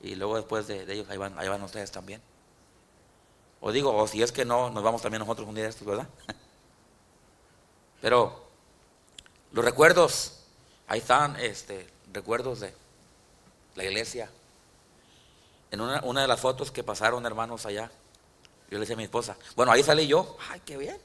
Y 0.00 0.14
luego 0.14 0.36
después 0.36 0.66
de, 0.66 0.90
ellos, 0.90 1.06
ahí 1.10 1.18
van, 1.18 1.38
ahí 1.38 1.48
van 1.48 1.62
ustedes 1.62 1.90
también. 1.90 2.22
O 3.60 3.70
digo, 3.70 3.94
o 3.94 4.06
si 4.06 4.22
es 4.22 4.32
que 4.32 4.46
no, 4.46 4.70
nos 4.70 4.82
vamos 4.82 5.02
también 5.02 5.20
nosotros 5.20 5.46
un 5.46 5.54
día 5.54 5.68
estos, 5.68 5.86
¿verdad? 5.86 6.08
Pero 8.00 8.42
los 9.52 9.62
recuerdos, 9.62 10.44
ahí 10.88 11.00
están, 11.00 11.36
este, 11.36 11.86
recuerdos 12.10 12.60
de 12.60 12.72
la 13.74 13.84
iglesia. 13.84 14.30
En 15.70 15.80
una, 15.80 16.00
una 16.02 16.22
de 16.22 16.28
las 16.28 16.40
fotos 16.40 16.70
que 16.70 16.82
pasaron 16.82 17.24
hermanos 17.26 17.66
allá, 17.66 17.90
yo 18.70 18.78
le 18.78 18.80
decía 18.80 18.94
a 18.94 18.96
mi 18.96 19.04
esposa, 19.04 19.36
bueno, 19.56 19.72
ahí 19.72 19.82
salí 19.82 20.06
yo, 20.06 20.36
ay, 20.50 20.60
qué 20.64 20.76
bien. 20.76 20.98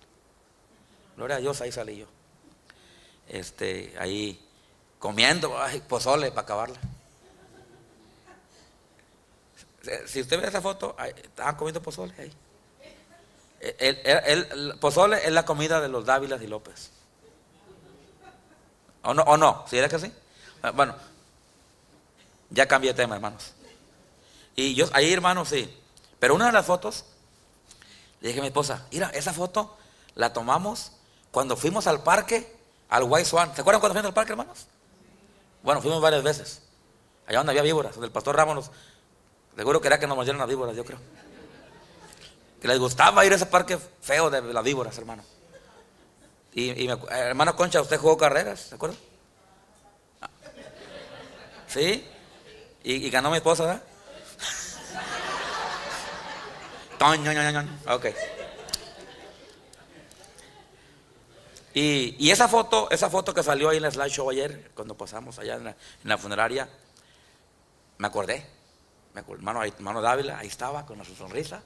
Gloria 1.16 1.38
a 1.38 1.40
Dios, 1.40 1.62
ahí 1.62 1.72
salí 1.72 1.98
yo. 1.98 2.08
Este, 3.28 3.96
ahí 4.00 4.40
comiendo, 5.00 5.56
pozole 5.88 6.30
para 6.30 6.42
acabarla. 6.42 6.80
Si 10.06 10.22
usted 10.22 10.42
ve 10.42 10.48
esa 10.48 10.62
foto, 10.62 10.96
estaban 11.00 11.56
comiendo 11.56 11.82
pozole 11.82 12.14
ahí. 12.18 12.34
El, 13.60 14.78
pozole 14.80 15.26
es 15.26 15.32
la 15.32 15.46
comida 15.46 15.82
de 15.82 15.90
los 15.90 16.06
Dávilas 16.06 16.42
y 16.42 16.48
López. 16.48 16.92
¿O 19.04 19.14
no? 19.14 19.24
¿O 19.24 19.38
no? 19.38 19.66
¿Sí 19.68 19.78
era 19.78 19.90
que 19.90 20.00
sí? 20.00 20.12
Ah, 20.62 20.72
bueno, 20.72 20.96
ya 22.50 22.68
cambié 22.68 22.92
de 22.92 22.98
tema, 22.98 23.16
hermanos. 23.16 23.55
Y 24.56 24.76
yo, 24.76 24.88
ahí, 24.94 25.12
hermanos, 25.12 25.50
sí. 25.50 25.74
Pero 26.20 26.36
una 26.36 26.48
de 26.48 26.52
las 26.52 26.66
fotos, 26.66 27.06
le 28.22 28.30
dije 28.30 28.40
a 28.40 28.42
mi 28.42 28.48
esposa, 28.48 28.86
mira, 28.92 29.10
esa 29.10 29.34
foto 29.34 29.78
la 30.16 30.34
tomamos 30.34 30.94
cuando 31.32 31.58
fuimos 31.58 31.88
al 31.88 32.04
parque, 32.04 32.56
al 32.90 33.04
White 33.04 33.26
Swan. 33.26 33.54
¿Se 33.54 33.62
acuerdan 33.62 33.82
cuando 33.82 33.94
fuimos 33.94 34.10
al 34.10 34.14
parque, 34.14 34.32
hermanos? 34.32 34.68
Bueno, 35.64 35.82
fuimos 35.82 36.02
varias 36.02 36.24
veces. 36.24 36.62
Allá 37.28 37.40
donde 37.40 37.52
había 37.52 37.64
víboras, 37.64 37.94
donde 37.94 38.08
el 38.08 38.14
pastor 38.14 38.36
Ramos, 38.36 38.72
seguro 39.56 39.82
que 39.82 39.88
era 39.88 40.00
que 40.00 40.08
nos 40.08 40.16
mordieron 40.16 40.40
las 40.40 40.48
víboras, 40.48 40.76
yo 40.76 40.86
creo 40.86 41.00
que 42.66 42.70
les 42.70 42.80
gustaba 42.80 43.24
ir 43.24 43.32
a 43.32 43.36
ese 43.36 43.46
parque 43.46 43.78
feo 44.02 44.32
de 44.32 44.42
las 44.42 44.64
víboras, 44.64 44.98
hermano. 44.98 45.24
Y, 46.52 46.88
hermano 47.10 47.56
Concha, 47.56 47.80
usted 47.80 48.00
jugó 48.00 48.18
carreras, 48.18 48.60
¿se 48.60 48.76
acuerda? 48.76 48.96
¿Sí? 51.68 52.04
Y, 52.84 53.08
ganó 53.12 53.30
mi 53.30 53.38
esposa, 53.38 53.66
¿verdad? 53.66 53.84
Ok. 57.88 58.06
Y, 61.74 62.16
y, 62.18 62.32
esa 62.32 62.48
foto, 62.48 62.90
esa 62.90 63.10
foto 63.10 63.34
que 63.34 63.44
salió 63.44 63.70
ahí 63.70 63.78
en 63.78 63.86
el 63.86 63.92
slideshow 63.92 64.30
ayer, 64.30 64.72
cuando 64.74 64.96
pasamos 64.96 65.40
allá 65.40 65.56
en 65.56 65.76
la, 66.04 66.18
funeraria, 66.18 66.70
me 67.98 68.08
acordé. 68.08 68.46
Me 69.14 69.20
acordé 69.22 69.40
hermano, 69.40 69.64
hermano 69.64 70.02
Dávila, 70.02 70.40
ahí 70.40 70.48
estaba 70.48 70.86
con 70.86 71.04
su 71.04 71.16
sonrisa 71.16 71.62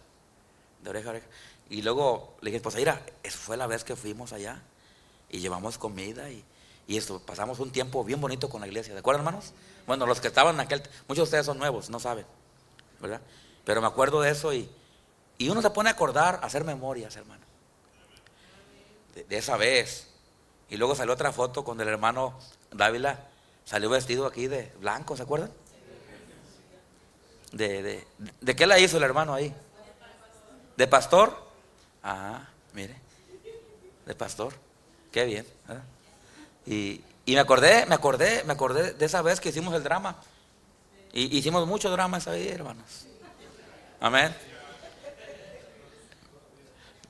de 0.82 0.90
oreja 0.90 1.10
a 1.10 1.12
oreja. 1.12 1.28
Y 1.70 1.84
luego 1.84 2.38
le 2.42 2.50
dije, 2.50 2.62
pues 2.62 2.76
mira, 2.76 3.06
esa 3.22 3.38
fue 3.38 3.56
la 3.56 3.68
vez 3.68 3.84
que 3.84 3.96
fuimos 3.96 4.34
allá 4.34 4.64
y 5.30 5.40
llevamos 5.40 5.78
comida 5.78 6.32
y, 6.32 6.44
y 6.88 6.98
esto, 6.98 7.20
pasamos 7.20 7.60
un 7.60 7.72
tiempo 7.72 8.04
bien 8.04 8.20
bonito 8.20 8.50
con 8.50 8.62
la 8.62 8.68
iglesia. 8.68 8.94
¿De 8.94 9.02
acuerdo, 9.02 9.20
hermanos? 9.20 9.54
Bueno, 9.86 10.08
los 10.08 10.20
que 10.22 10.30
estaban 10.30 10.56
en 10.56 10.62
aquel, 10.62 10.82
muchos 11.08 11.18
de 11.18 11.24
ustedes 11.24 11.46
son 11.46 11.60
nuevos, 11.60 11.92
no 11.92 12.00
saben, 12.00 12.26
¿verdad? 13.00 13.22
Pero 13.64 13.80
me 13.82 13.88
acuerdo 13.88 14.22
de 14.22 14.32
eso 14.32 14.52
y, 14.54 14.68
y 15.40 15.50
uno 15.50 15.62
se 15.62 15.70
pone 15.72 15.90
a 15.90 15.94
acordar, 15.94 16.36
a 16.44 16.46
hacer 16.46 16.66
memorias, 16.66 17.16
hermano. 17.16 17.44
De, 19.16 19.38
esa 19.38 19.58
vez. 19.58 20.10
Y 20.70 20.78
luego 20.78 20.96
salió 20.96 21.14
otra 21.14 21.32
foto 21.32 21.64
con 21.64 21.80
el 21.82 21.88
hermano 21.88 22.38
Dávila, 22.72 23.20
salió 23.66 23.90
vestido 23.90 24.28
aquí 24.28 24.48
de 24.48 24.72
blanco, 24.80 25.16
¿se 25.18 25.24
acuerdan? 25.24 25.50
De, 27.54 27.82
de, 27.82 28.08
¿De 28.42 28.56
qué 28.56 28.68
la 28.68 28.78
hizo 28.78 28.98
el 28.98 29.04
hermano 29.04 29.34
ahí? 29.34 29.56
¿De 30.76 30.88
pastor? 30.88 31.36
Ah, 32.04 32.48
mire. 32.74 32.96
De 34.06 34.14
pastor. 34.16 34.54
Qué 35.12 35.24
bien. 35.24 35.46
Y, 36.66 37.02
me 37.26 37.40
acordé, 37.40 37.86
me 37.86 37.96
acordé, 37.96 38.44
me 38.44 38.54
acordé 38.54 38.94
de 38.94 39.06
esa 39.06 39.22
vez 39.22 39.40
que 39.40 39.50
hicimos 39.50 39.74
el 39.74 39.84
drama. 39.84 40.18
Y 41.14 41.38
hicimos 41.38 41.66
mucho 41.66 41.90
drama 41.90 42.18
esa 42.18 42.32
vez, 42.32 42.52
hermanos. 42.54 43.08
Amén. 44.02 44.36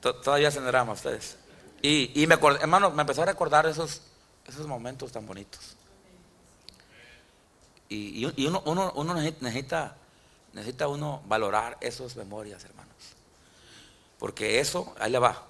Todavía 0.00 0.48
hacen 0.48 0.64
drama 0.64 0.92
ustedes. 0.92 1.36
Y, 1.82 2.26
me 2.26 2.34
acordé, 2.34 2.60
hermano, 2.60 2.90
me 2.90 3.02
empezó 3.02 3.22
a 3.22 3.26
recordar 3.26 3.66
esos, 3.66 4.02
esos 4.46 4.66
momentos 4.66 5.12
tan 5.12 5.26
bonitos. 5.26 5.76
Y, 7.88 8.24
uno, 8.46 8.62
uno, 8.66 8.92
uno 8.94 9.14
necesita, 9.14 9.96
necesita 10.52 10.88
uno 10.88 11.22
valorar 11.26 11.76
esas 11.80 12.16
memorias, 12.16 12.64
hermano. 12.64 12.90
Porque 14.20 14.60
eso, 14.60 14.94
ahí 15.00 15.10
le 15.10 15.18
va. 15.18 15.46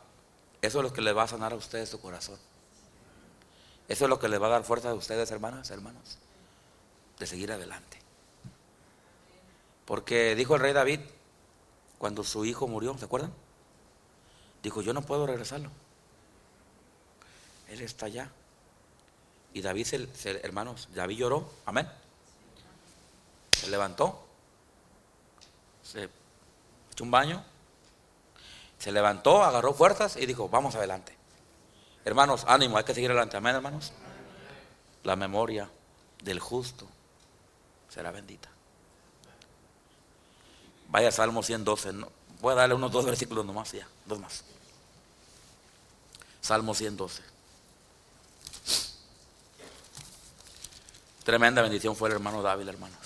Eso 0.63 0.79
es 0.79 0.85
lo 0.85 0.93
que 0.93 1.01
le 1.01 1.13
va 1.13 1.25
a 1.25 1.29
sanar 1.29 1.53
a 1.53 1.57
ustedes 1.57 1.89
su 1.89 2.01
corazón. 2.01 2.39
Eso 3.89 4.05
es 4.05 4.09
lo 4.09 4.21
que 4.21 4.29
le 4.29 4.39
va 4.39 4.47
a 4.47 4.51
dar 4.51 4.65
fuerza 4.65 4.91
a 4.91 4.95
ustedes, 4.95 5.31
hermanas, 5.33 5.71
hermanos, 5.73 6.19
de 7.19 7.27
seguir 7.27 7.51
adelante. 7.51 7.99
Porque 9.85 10.37
dijo 10.37 10.55
el 10.55 10.61
rey 10.61 10.73
David, 10.73 11.01
cuando 11.99 12.23
su 12.23 12.45
hijo 12.45 12.69
murió, 12.69 12.97
¿se 12.97 13.07
acuerdan? 13.07 13.33
Dijo, 14.63 14.83
yo 14.83 14.93
no 14.93 15.03
puedo 15.03 15.27
regresarlo. 15.27 15.71
Él 17.69 17.81
está 17.81 18.07
allá. 18.07 18.31
Y 19.53 19.63
David, 19.63 19.87
hermanos, 20.43 20.89
David 20.95 21.17
lloró, 21.17 21.51
amén. 21.67 21.89
Se 23.53 23.69
levantó, 23.69 24.25
se 25.83 26.09
echó 26.93 27.05
un 27.05 27.11
baño, 27.11 27.45
se 28.79 28.93
levantó, 28.93 29.43
agarró 29.43 29.75
fuerzas 29.75 30.17
y 30.17 30.27
dijo, 30.27 30.49
vamos 30.49 30.75
adelante. 30.77 31.17
Hermanos, 32.05 32.45
ánimo, 32.47 32.79
hay 32.79 32.85
que 32.85 32.95
seguir 32.95 33.11
adelante. 33.11 33.37
Amén, 33.37 33.57
hermanos. 33.57 33.93
La 35.03 35.17
memoria 35.17 35.69
del 36.23 36.41
justo 36.41 36.87
será 37.89 38.11
bendita. 38.11 38.49
Vaya 40.89 41.13
Salmo 41.13 41.43
112. 41.43 41.93
Voy 42.41 42.53
a 42.53 42.57
darle 42.57 42.75
unos 42.75 42.91
dos 42.91 43.05
versículos 43.05 43.45
nomás, 43.45 43.73
ya, 43.73 43.87
dos 44.07 44.19
más. 44.19 44.45
Salmo 46.41 46.75
112. 46.75 47.23
Tremenda 51.25 51.63
bendición 51.63 51.95
fue 51.95 52.09
el 52.09 52.15
hermano 52.15 52.41
David, 52.43 52.69
hermanos. 52.69 52.99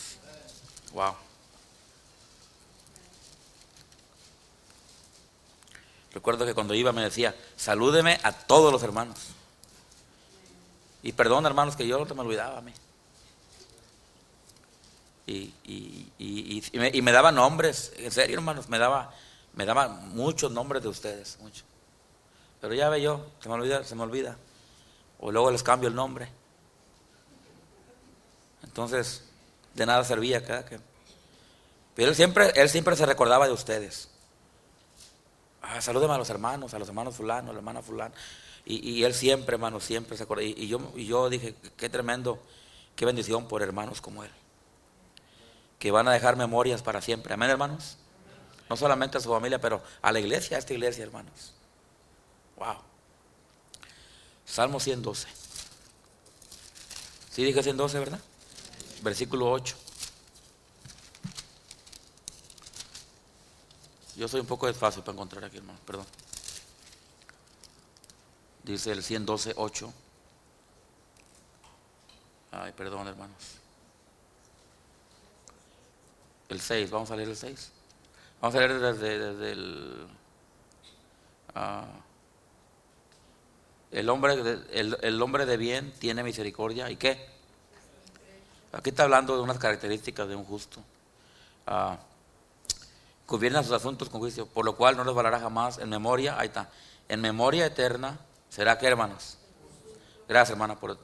Wow. 0.92 1.14
Recuerdo 6.12 6.46
que 6.46 6.54
cuando 6.54 6.74
iba 6.74 6.92
me 6.92 7.02
decía, 7.02 7.34
salúdeme 7.56 8.20
a 8.22 8.30
todos 8.32 8.72
los 8.72 8.84
hermanos. 8.84 9.18
Y 11.02 11.12
perdón, 11.12 11.44
hermanos, 11.44 11.74
que 11.74 11.86
yo 11.86 11.98
no 11.98 12.06
te 12.06 12.14
me 12.14 12.20
olvidaba 12.20 12.58
a 12.58 12.60
mí. 12.60 12.72
Y, 15.26 15.54
y, 16.18 17.00
me, 17.02 17.12
daba 17.12 17.32
nombres, 17.32 17.92
en 17.96 18.10
serio, 18.10 18.36
hermanos, 18.36 18.68
me 18.68 18.78
daba, 18.78 19.14
me 19.54 19.64
daba 19.64 19.88
muchos 19.88 20.50
nombres 20.52 20.82
de 20.82 20.88
ustedes, 20.88 21.38
mucho. 21.40 21.64
Pero 22.60 22.74
ya 22.74 22.88
ve 22.88 23.00
yo, 23.00 23.26
se 23.40 23.48
me 23.48 23.54
olvida, 23.54 23.84
se 23.84 23.94
me 23.94 24.02
olvida. 24.02 24.36
O 25.20 25.32
luego 25.32 25.50
les 25.50 25.62
cambio 25.62 25.88
el 25.88 25.94
nombre. 25.94 26.28
Entonces, 28.62 29.24
de 29.74 29.86
nada 29.86 30.04
servía 30.04 30.44
cada 30.44 30.64
que. 30.64 30.78
Pero 31.94 32.10
él 32.10 32.16
siempre, 32.16 32.52
él 32.56 32.68
siempre 32.68 32.96
se 32.96 33.06
recordaba 33.06 33.46
de 33.46 33.52
ustedes. 33.52 34.10
Ah, 35.62 35.80
salúdeme 35.80 36.14
a 36.14 36.18
los 36.18 36.28
hermanos, 36.28 36.74
a 36.74 36.78
los 36.78 36.88
hermanos 36.88 37.16
fulano, 37.16 37.50
a 37.50 37.52
la 37.52 37.58
hermana 37.60 37.82
fulano. 37.82 38.14
Y, 38.66 39.04
él 39.04 39.12
siempre, 39.12 39.54
hermano, 39.54 39.78
siempre 39.78 40.16
se 40.16 40.22
acordaba. 40.22 40.46
Y, 40.46 40.66
yo, 40.68 40.80
y 40.96 41.06
yo 41.06 41.28
dije, 41.28 41.54
qué 41.76 41.90
tremendo, 41.90 42.38
qué 42.96 43.04
bendición 43.04 43.46
por 43.46 43.62
hermanos 43.62 44.00
como 44.00 44.24
él. 44.24 44.30
Que 45.84 45.90
van 45.90 46.08
a 46.08 46.12
dejar 46.12 46.36
memorias 46.36 46.80
para 46.80 47.02
siempre. 47.02 47.34
Amén, 47.34 47.50
hermanos. 47.50 47.98
No 48.70 48.76
solamente 48.78 49.18
a 49.18 49.20
su 49.20 49.28
familia, 49.28 49.60
pero 49.60 49.82
a 50.00 50.12
la 50.12 50.18
iglesia, 50.18 50.56
a 50.56 50.58
esta 50.58 50.72
iglesia, 50.72 51.04
hermanos. 51.04 51.52
Wow. 52.56 52.78
Salmo 54.46 54.80
112. 54.80 55.28
Sí 57.30 57.44
dije 57.44 57.62
112, 57.62 57.98
¿verdad? 57.98 58.18
Versículo 59.02 59.50
8. 59.50 59.76
Yo 64.16 64.26
soy 64.26 64.40
un 64.40 64.46
poco 64.46 64.66
desfácil 64.66 65.02
para 65.02 65.12
encontrar 65.12 65.44
aquí, 65.44 65.58
hermano, 65.58 65.78
perdón. 65.84 66.06
Dice 68.62 68.90
el 68.90 69.02
112, 69.02 69.52
8. 69.54 69.92
Ay, 72.52 72.72
perdón, 72.72 73.06
hermanos. 73.06 73.63
El 76.54 76.60
6, 76.60 76.88
vamos 76.92 77.10
a 77.10 77.16
leer 77.16 77.30
el 77.30 77.36
6. 77.36 77.72
Vamos 78.40 78.54
a 78.54 78.58
leer 78.58 78.78
desde, 78.78 79.50
el... 79.50 80.06
Ah, 81.52 81.84
el, 83.90 84.08
hombre, 84.08 84.36
el, 84.70 85.20
hombre 85.20 85.46
de 85.46 85.56
bien 85.56 85.92
tiene 85.98 86.22
misericordia. 86.22 86.88
¿Y 86.92 86.96
qué? 86.96 87.28
Aquí 88.70 88.90
está 88.90 89.02
hablando 89.02 89.34
de 89.34 89.42
unas 89.42 89.58
características 89.58 90.28
de 90.28 90.36
un 90.36 90.44
justo. 90.44 90.78
Ah, 91.66 91.98
gobierna 93.26 93.64
sus 93.64 93.72
asuntos 93.72 94.08
con 94.08 94.20
juicio, 94.20 94.46
por 94.46 94.64
lo 94.64 94.76
cual 94.76 94.96
no 94.96 95.02
resbalará 95.02 95.40
jamás 95.40 95.78
en 95.78 95.88
memoria, 95.88 96.38
ahí 96.38 96.46
está, 96.46 96.70
en 97.08 97.20
memoria 97.20 97.66
eterna, 97.66 98.20
será 98.48 98.78
que 98.78 98.86
hermanos. 98.86 99.38
Gracias 100.28 100.50
hermana 100.50 100.78
por 100.78 100.98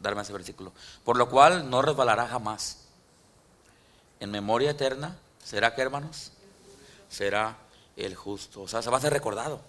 darme 0.00 0.22
ese 0.22 0.32
versículo. 0.32 0.72
Por 1.02 1.16
lo 1.16 1.28
cual 1.28 1.68
no 1.68 1.82
resbalará 1.82 2.28
jamás. 2.28 2.86
En 4.20 4.30
memoria 4.30 4.70
eterna, 4.70 5.16
será 5.42 5.74
que 5.74 5.82
hermanos, 5.82 6.32
será 7.08 7.56
el 7.96 8.14
justo. 8.14 8.62
O 8.62 8.68
sea, 8.68 8.82
se 8.82 8.90
va 8.90 8.98
a 8.98 9.00
ser 9.00 9.12
recordado. 9.12 9.60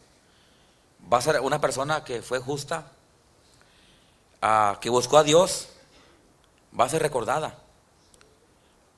Va 1.12 1.18
a 1.18 1.22
ser 1.22 1.40
una 1.40 1.60
persona 1.60 2.04
que 2.04 2.22
fue 2.22 2.40
justa, 2.40 2.92
ah, 4.42 4.78
que 4.80 4.90
buscó 4.90 5.18
a 5.18 5.24
Dios, 5.24 5.70
va 6.80 6.86
a 6.86 6.90
ser 6.90 7.02
recordada. 7.02 7.58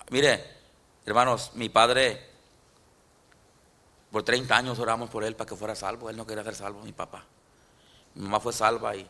Mire, 0.10 0.44
hermanos, 1.06 1.52
mi 1.54 1.70
padre 1.70 2.30
por 4.12 4.22
30 4.22 4.56
años 4.56 4.78
oramos 4.78 5.10
por 5.10 5.24
él 5.24 5.36
para 5.36 5.50
que 5.50 5.56
fuera 5.56 5.76
salvo. 5.76 6.10
Él 6.10 6.16
no 6.16 6.28
quería 6.28 6.44
ser 6.44 6.54
salvo, 6.54 6.82
mi 6.84 6.92
papá. 6.92 7.26
Mi 8.14 8.24
mamá 8.24 8.40
fue 8.40 8.54
salva 8.54 8.96
y 8.96 9.08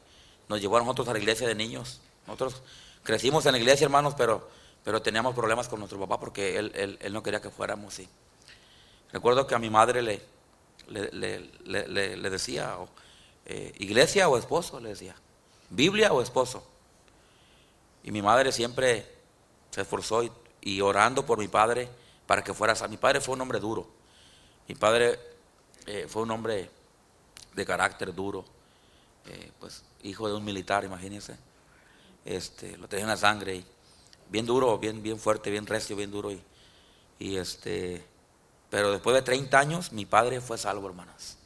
nos 0.48 0.62
llevó 0.62 0.78
a 0.78 0.80
nosotros 0.80 1.10
a 1.10 1.13
la 1.13 1.20
iglesia 1.20 1.46
de 1.46 1.56
niños. 1.56 2.00
Nosotros 2.26 2.62
crecimos 3.04 3.46
en 3.46 3.52
la 3.52 3.58
iglesia, 3.58 3.84
hermanos, 3.84 4.13
pero, 4.15 4.48
pero 4.84 5.02
teníamos 5.02 5.34
problemas 5.34 5.67
con 5.67 5.80
nuestro 5.80 6.00
papá 6.00 6.19
porque 6.19 6.58
él, 6.58 6.98
él, 7.00 7.13
no 7.13 7.24
quería 7.24 7.41
que 7.41 7.50
fuéramos. 7.50 7.93
Sí. 7.93 8.08
Recuerdo 9.12 9.48
que 9.48 9.56
a 9.56 9.60
mi 9.60 9.69
madre 9.69 10.02
le, 10.02 10.22
le, 10.88 12.30
decía, 12.30 12.76
eh, 13.46 13.74
iglesia 13.78 14.28
o 14.30 14.38
esposo, 14.38 14.80
le 14.80 14.89
decía, 14.89 15.15
Biblia 15.69 16.12
o 16.13 16.22
esposo. 16.22 16.63
Y 18.04 18.12
mi 18.12 18.22
madre 18.22 18.52
siempre 18.52 19.08
se 19.72 19.82
esforzó 19.82 20.24
y, 20.24 20.32
y 20.62 20.82
orando 20.82 21.26
por 21.26 21.38
mi 21.38 21.48
padre 21.48 21.88
para 22.28 22.43
que 22.43 22.54
fuera. 22.54 22.76
Mi 22.88 22.98
padre 22.98 23.22
fue 23.22 23.36
un 23.36 23.41
hombre 23.41 23.60
duro 23.60 23.88
mi 24.67 24.76
padre 24.76 25.19
eh, 25.86 26.06
fue 26.08 26.22
un 26.24 26.32
hombre 26.32 26.69
de 27.54 27.65
carácter 27.65 28.13
duro, 28.13 28.46
eh, 29.28 29.52
pues 29.60 29.84
hijo 30.04 30.28
de 30.28 30.36
un 30.36 30.43
militar, 30.43 30.84
imagínense. 30.84 31.36
Este, 32.26 32.78
lo 32.78 32.88
tenía 32.88 33.04
en 33.04 33.10
la 33.10 33.17
sangre, 33.17 33.56
y 33.58 33.65
bien 34.30 34.46
duro, 34.46 34.78
bien, 34.78 35.02
bien 35.02 35.20
fuerte, 35.20 35.50
bien 35.50 35.66
recio, 35.66 35.96
bien 35.96 36.12
duro. 36.12 36.32
Y, 36.32 36.42
y 37.20 37.38
este, 37.38 38.04
pero 38.70 38.92
después 38.92 39.16
de 39.16 39.22
30 39.22 39.60
años, 39.60 39.92
mi 39.92 40.06
padre 40.06 40.42
fue 40.42 40.58
salvo, 40.58 40.88
hermanas. 40.88 41.38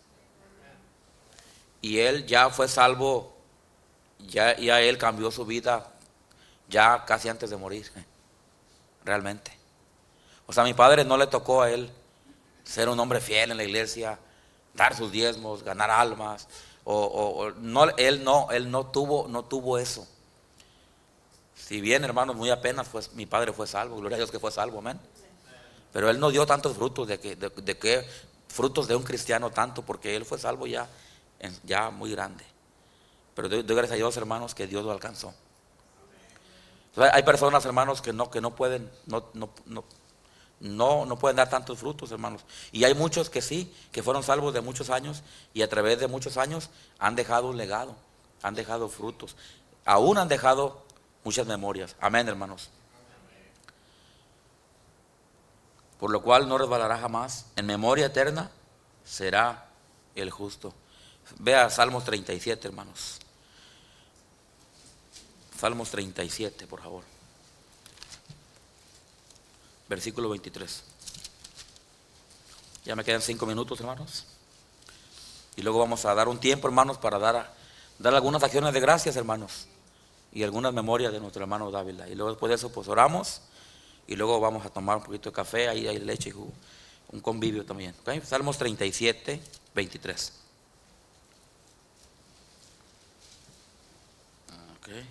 Y 1.82 2.00
él 2.00 2.26
ya 2.26 2.50
fue 2.50 2.68
salvo, 2.68 3.36
ya, 4.20 4.58
ya 4.58 4.82
él 4.82 4.98
cambió 4.98 5.30
su 5.32 5.46
vida 5.46 5.94
ya 6.70 7.06
casi 7.06 7.30
antes 7.30 7.50
de 7.50 7.58
morir, 7.58 7.90
realmente. 9.06 9.52
O 10.46 10.54
sea, 10.54 10.63
a 10.63 10.66
mi 10.66 10.74
padre 10.74 11.04
no 11.04 11.18
le 11.18 11.28
tocó 11.28 11.62
a 11.62 11.72
él 11.72 11.92
ser 12.63 12.90
un 12.90 13.00
hombre 13.00 13.22
fiel 13.22 13.52
en 13.52 13.58
la 13.58 13.63
iglesia, 13.63 14.20
dar 14.74 14.96
sus 14.96 15.12
diezmos, 15.12 15.63
ganar 15.63 15.90
almas, 15.90 16.48
o, 16.90 17.52
no, 17.58 17.90
él 17.98 18.24
no, 18.24 18.50
él 18.52 18.72
no 18.72 18.88
tuvo, 18.88 19.28
no 19.28 19.44
tuvo 19.44 19.78
eso. 19.78 20.08
Si 21.67 21.82
bien, 21.82 22.06
hermanos, 22.06 22.34
muy 22.34 22.49
apenas 22.49 22.88
fue, 22.88 23.01
mi 23.13 23.25
padre 23.25 23.51
fue 23.51 23.67
salvo, 23.67 23.97
gloria 23.97 24.15
a 24.15 24.19
Dios 24.19 24.32
que 24.32 24.39
fue 24.39 24.51
salvo, 24.51 24.80
amén. 24.80 24.97
Pero 25.91 26.10
él 26.10 26.17
no 26.17 26.30
dio 26.30 26.45
tantos 26.45 26.77
frutos 26.77 27.10
de 27.10 27.19
que, 27.19 27.36
de, 27.36 27.77
que 27.77 28.08
frutos 28.47 28.88
de 28.88 28.95
un 28.95 29.03
cristiano 29.03 29.49
tanto, 29.49 29.82
porque 29.82 30.15
él 30.15 30.23
fue 30.23 30.39
salvo 30.39 30.65
ya, 30.65 30.88
ya 31.65 31.89
muy 31.89 32.12
grande. 32.12 32.45
Pero 33.36 33.49
doy, 33.49 33.63
gracias 33.63 33.91
a 33.91 33.95
Dios, 33.95 34.15
hermanos, 34.15 34.56
que 34.56 34.65
Dios 34.65 34.86
lo 34.86 34.91
alcanzó. 34.91 35.34
hay 36.95 37.23
personas, 37.23 37.65
hermanos, 37.65 38.01
que 38.01 38.13
no, 38.13 38.32
que 38.32 38.39
no 38.39 38.56
pueden, 38.56 38.89
no, 39.06 39.25
no, 39.34 39.49
no, 39.65 39.84
no, 40.62 41.06
no 41.06 41.19
pueden 41.19 41.36
dar 41.36 41.49
tantos 41.49 41.80
frutos, 41.80 42.13
hermanos. 42.13 42.43
Y 42.71 42.86
hay 42.86 42.93
muchos 42.93 43.30
que 43.30 43.41
sí, 43.41 43.75
que 43.91 44.01
fueron 44.01 44.23
salvos 44.23 44.53
de 44.53 44.62
muchos 44.62 44.89
años 44.89 45.21
y 45.53 45.63
a 45.63 45.67
través 45.67 45.99
de 45.99 46.08
muchos 46.08 46.38
años 46.38 46.69
han 46.97 47.17
dejado 47.17 47.49
un 47.49 47.58
legado, 47.58 47.93
han 48.41 48.56
dejado 48.56 48.88
frutos, 48.88 49.36
aún 49.84 50.17
han 50.17 50.30
dejado 50.30 50.87
muchas 51.23 51.47
memorias. 51.47 51.95
Amén, 51.99 52.27
hermanos. 52.27 52.69
Por 55.99 56.12
lo 56.12 56.21
cual 56.21 56.47
no 56.47 56.58
resbalará 56.58 56.97
jamás. 56.97 57.47
En 57.56 57.65
memoria 57.65 58.08
eterna 58.08 58.51
será 59.03 59.69
el 60.15 60.30
justo. 60.30 60.73
Vea 61.39 61.69
Salmos 61.69 62.03
37, 62.06 62.67
hermanos. 62.67 63.19
Salmos 65.60 65.89
37, 65.89 66.67
por 66.67 66.82
favor 66.82 67.03
versículo 69.88 70.30
23. 70.30 70.84
Ya 72.86 72.95
me 72.95 73.03
quedan 73.03 73.21
cinco 73.21 73.45
minutos, 73.45 73.80
hermanos. 73.80 74.25
Y 75.56 75.62
luego 75.62 75.80
vamos 75.80 76.06
a 76.06 76.13
dar 76.13 76.27
un 76.27 76.39
tiempo, 76.39 76.67
hermanos, 76.67 76.97
para 76.97 77.19
dar, 77.19 77.53
dar 77.99 78.13
algunas 78.13 78.43
acciones 78.43 78.73
de 78.73 78.80
gracias, 78.80 79.15
hermanos. 79.15 79.67
Y 80.32 80.44
algunas 80.44 80.74
memorias 80.74 81.12
de 81.12 81.20
nuestro 81.20 81.42
hermano 81.42 81.72
Dávila. 81.72 82.08
Y 82.08 82.16
luego 82.16 82.32
después 82.32 82.50
de 82.50 82.56
eso, 82.56 82.72
pues 82.72 82.88
oramos. 82.88 83.42
Y 84.08 84.16
luego 84.16 84.40
vamos 84.40 84.66
a 84.66 84.70
tomar 84.70 84.98
un 84.98 85.04
poquito 85.04 85.30
de 85.30 85.36
café, 85.36 85.68
ahí 85.68 85.88
hay 85.88 86.00
leche 86.00 86.30
y 86.30 86.32
jugo. 86.32 86.52
Un 87.12 87.20
convivio 87.22 87.66
también. 87.66 87.94
Salmos 88.24 88.58
37, 88.58 89.42
23. 89.74 90.34
Okay. 94.80 95.06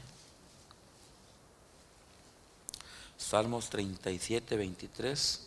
Salmos 3.16 3.68
37, 3.70 4.56
23 4.56 5.46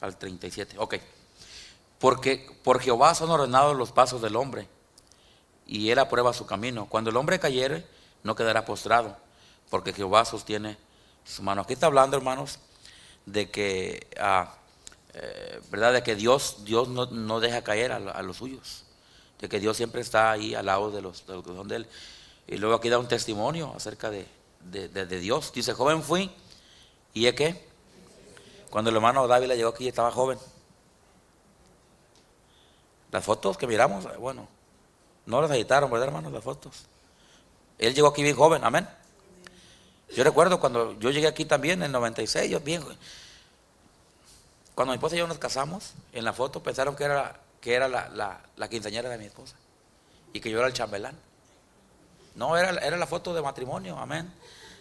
al 0.00 0.16
37. 0.16 0.76
Ok. 0.78 0.94
Porque 1.98 2.46
por 2.62 2.80
Jehová 2.80 3.14
son 3.14 3.30
ordenados 3.30 3.76
los 3.76 3.92
pasos 3.92 4.20
del 4.22 4.36
hombre 4.36 4.68
y 5.66 5.90
él 5.90 5.98
aprueba 5.98 6.32
su 6.32 6.46
camino. 6.46 6.86
Cuando 6.86 7.10
el 7.10 7.16
hombre 7.16 7.38
cayere, 7.38 7.86
no 8.24 8.34
quedará 8.34 8.64
postrado, 8.64 9.16
porque 9.70 9.92
Jehová 9.92 10.24
sostiene 10.24 10.76
su 11.24 11.42
mano. 11.44 11.62
Aquí 11.62 11.74
está 11.74 11.86
hablando, 11.86 12.16
hermanos, 12.16 12.58
de 13.24 13.48
que, 13.50 14.08
ah, 14.18 14.56
eh, 15.12 15.60
¿verdad? 15.70 15.92
De 15.92 16.02
que 16.02 16.16
Dios, 16.16 16.64
Dios 16.64 16.88
no, 16.88 17.38
deja 17.38 17.62
caer 17.62 17.92
a, 17.92 18.22
los 18.22 18.38
suyos, 18.38 18.82
de 19.38 19.48
que 19.48 19.60
Dios 19.60 19.76
siempre 19.76 20.00
está 20.00 20.32
ahí 20.32 20.56
al 20.56 20.66
lado 20.66 20.90
de 20.90 21.00
los, 21.00 21.24
de 21.28 21.34
los 21.34 21.44
que 21.44 21.54
son 21.54 21.68
de 21.68 21.76
él. 21.76 21.86
Y 22.48 22.56
luego 22.56 22.74
aquí 22.74 22.88
da 22.88 22.98
un 22.98 23.06
testimonio 23.06 23.72
acerca 23.76 24.10
de, 24.10 24.26
de 24.60 25.20
Dios. 25.20 25.52
Dice, 25.52 25.72
joven 25.72 26.02
fui 26.02 26.30
¿Y 27.14 27.26
es 27.26 27.34
que? 27.34 27.64
Cuando 28.68 28.90
el 28.90 28.96
hermano 28.96 29.26
Dávila 29.28 29.54
llegó 29.54 29.70
aquí 29.70 29.86
estaba 29.86 30.10
joven. 30.10 30.36
Las 33.12 33.24
fotos 33.24 33.56
que 33.56 33.68
miramos, 33.68 34.04
bueno, 34.18 34.48
no 35.24 35.40
las 35.40 35.52
editaron, 35.52 35.88
¿verdad, 35.90 36.08
hermanos? 36.08 36.32
Las 36.32 36.42
fotos. 36.42 36.86
Él 37.78 37.94
llegó 37.94 38.08
aquí 38.08 38.22
bien 38.22 38.36
joven, 38.36 38.64
amén. 38.64 38.88
Yo 40.14 40.22
recuerdo 40.22 40.60
cuando 40.60 40.98
yo 40.98 41.10
llegué 41.10 41.26
aquí 41.26 41.44
también 41.44 41.80
en 41.80 41.86
el 41.86 41.92
96, 41.92 42.50
yo 42.50 42.60
bien. 42.60 42.84
Cuando 44.74 44.92
mi 44.92 44.96
esposa 44.96 45.16
y 45.16 45.18
yo 45.18 45.26
nos 45.26 45.38
casamos, 45.38 45.92
en 46.12 46.24
la 46.24 46.32
foto 46.32 46.62
pensaron 46.62 46.94
que 46.94 47.04
era, 47.04 47.40
que 47.60 47.74
era 47.74 47.88
la, 47.88 48.40
la, 48.56 48.68
quinceañera 48.68 49.08
de 49.08 49.18
mi 49.18 49.26
esposa 49.26 49.56
y 50.32 50.40
que 50.40 50.50
yo 50.50 50.58
era 50.58 50.68
el 50.68 50.72
chambelán. 50.72 51.16
No, 52.34 52.56
era, 52.56 52.70
era 52.84 52.96
la 52.96 53.06
foto 53.06 53.34
de 53.34 53.42
matrimonio, 53.42 53.98
amén. 53.98 54.32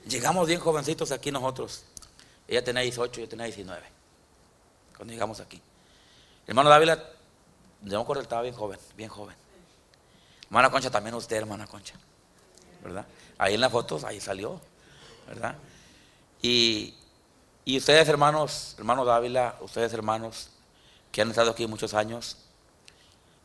Llegamos 0.07 0.47
bien 0.47 0.59
jovencitos 0.59 1.11
aquí 1.11 1.31
nosotros. 1.31 1.83
Ella 2.47 2.63
tenía 2.63 2.81
18, 2.81 3.21
yo 3.21 3.29
tenía 3.29 3.45
19. 3.45 3.81
Cuando 4.95 5.13
llegamos 5.13 5.39
aquí. 5.39 5.61
hermano 6.47 6.69
Dávila, 6.69 6.97
yo 7.81 7.97
me 7.97 8.03
acuerdo, 8.03 8.21
estaba 8.21 8.41
bien 8.41 8.55
joven, 8.55 8.79
bien 8.95 9.09
joven. 9.09 9.35
Hermana 10.45 10.69
Concha, 10.69 10.91
también 10.91 11.15
usted, 11.15 11.37
hermana 11.37 11.67
Concha. 11.67 11.95
Ahí 13.37 13.55
en 13.55 13.61
las 13.61 13.71
fotos, 13.71 14.03
ahí 14.03 14.19
salió. 14.19 14.59
¿Verdad? 15.27 15.55
Y, 16.41 16.93
y 17.65 17.77
ustedes, 17.77 18.07
hermanos, 18.09 18.75
hermano 18.77 19.05
Dávila, 19.05 19.57
ustedes, 19.61 19.93
hermanos, 19.93 20.49
que 21.11 21.21
han 21.21 21.29
estado 21.29 21.51
aquí 21.51 21.65
muchos 21.67 21.93
años, 21.93 22.37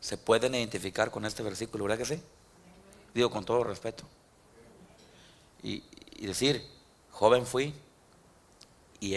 se 0.01 0.17
pueden 0.17 0.55
identificar 0.55 1.11
con 1.11 1.25
este 1.25 1.43
versículo, 1.43 1.85
¿verdad 1.85 1.97
que 1.97 2.05
sí? 2.05 2.21
Digo 3.13 3.29
con 3.29 3.45
todo 3.45 3.63
respeto. 3.63 4.03
Y, 5.63 5.83
y 6.17 6.25
decir, 6.25 6.65
joven 7.11 7.45
fui, 7.45 7.73
y 8.99 9.15